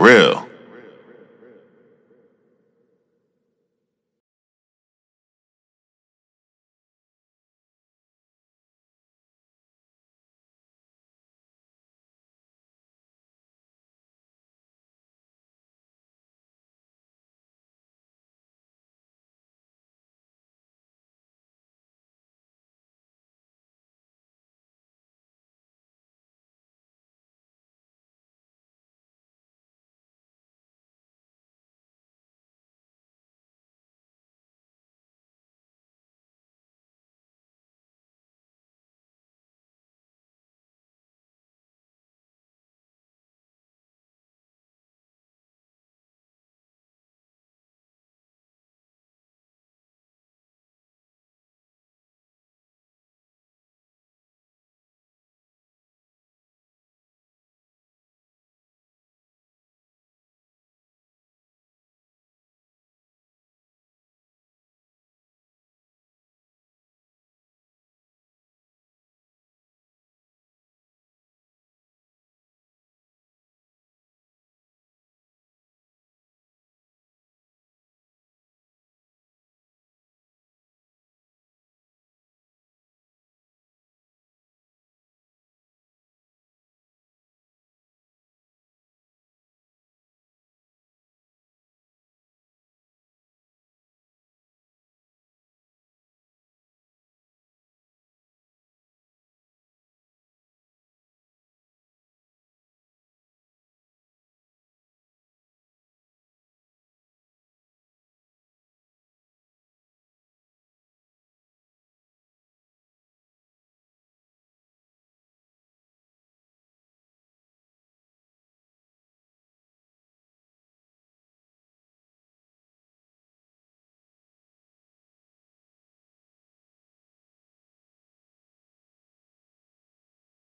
Real. 0.00 0.49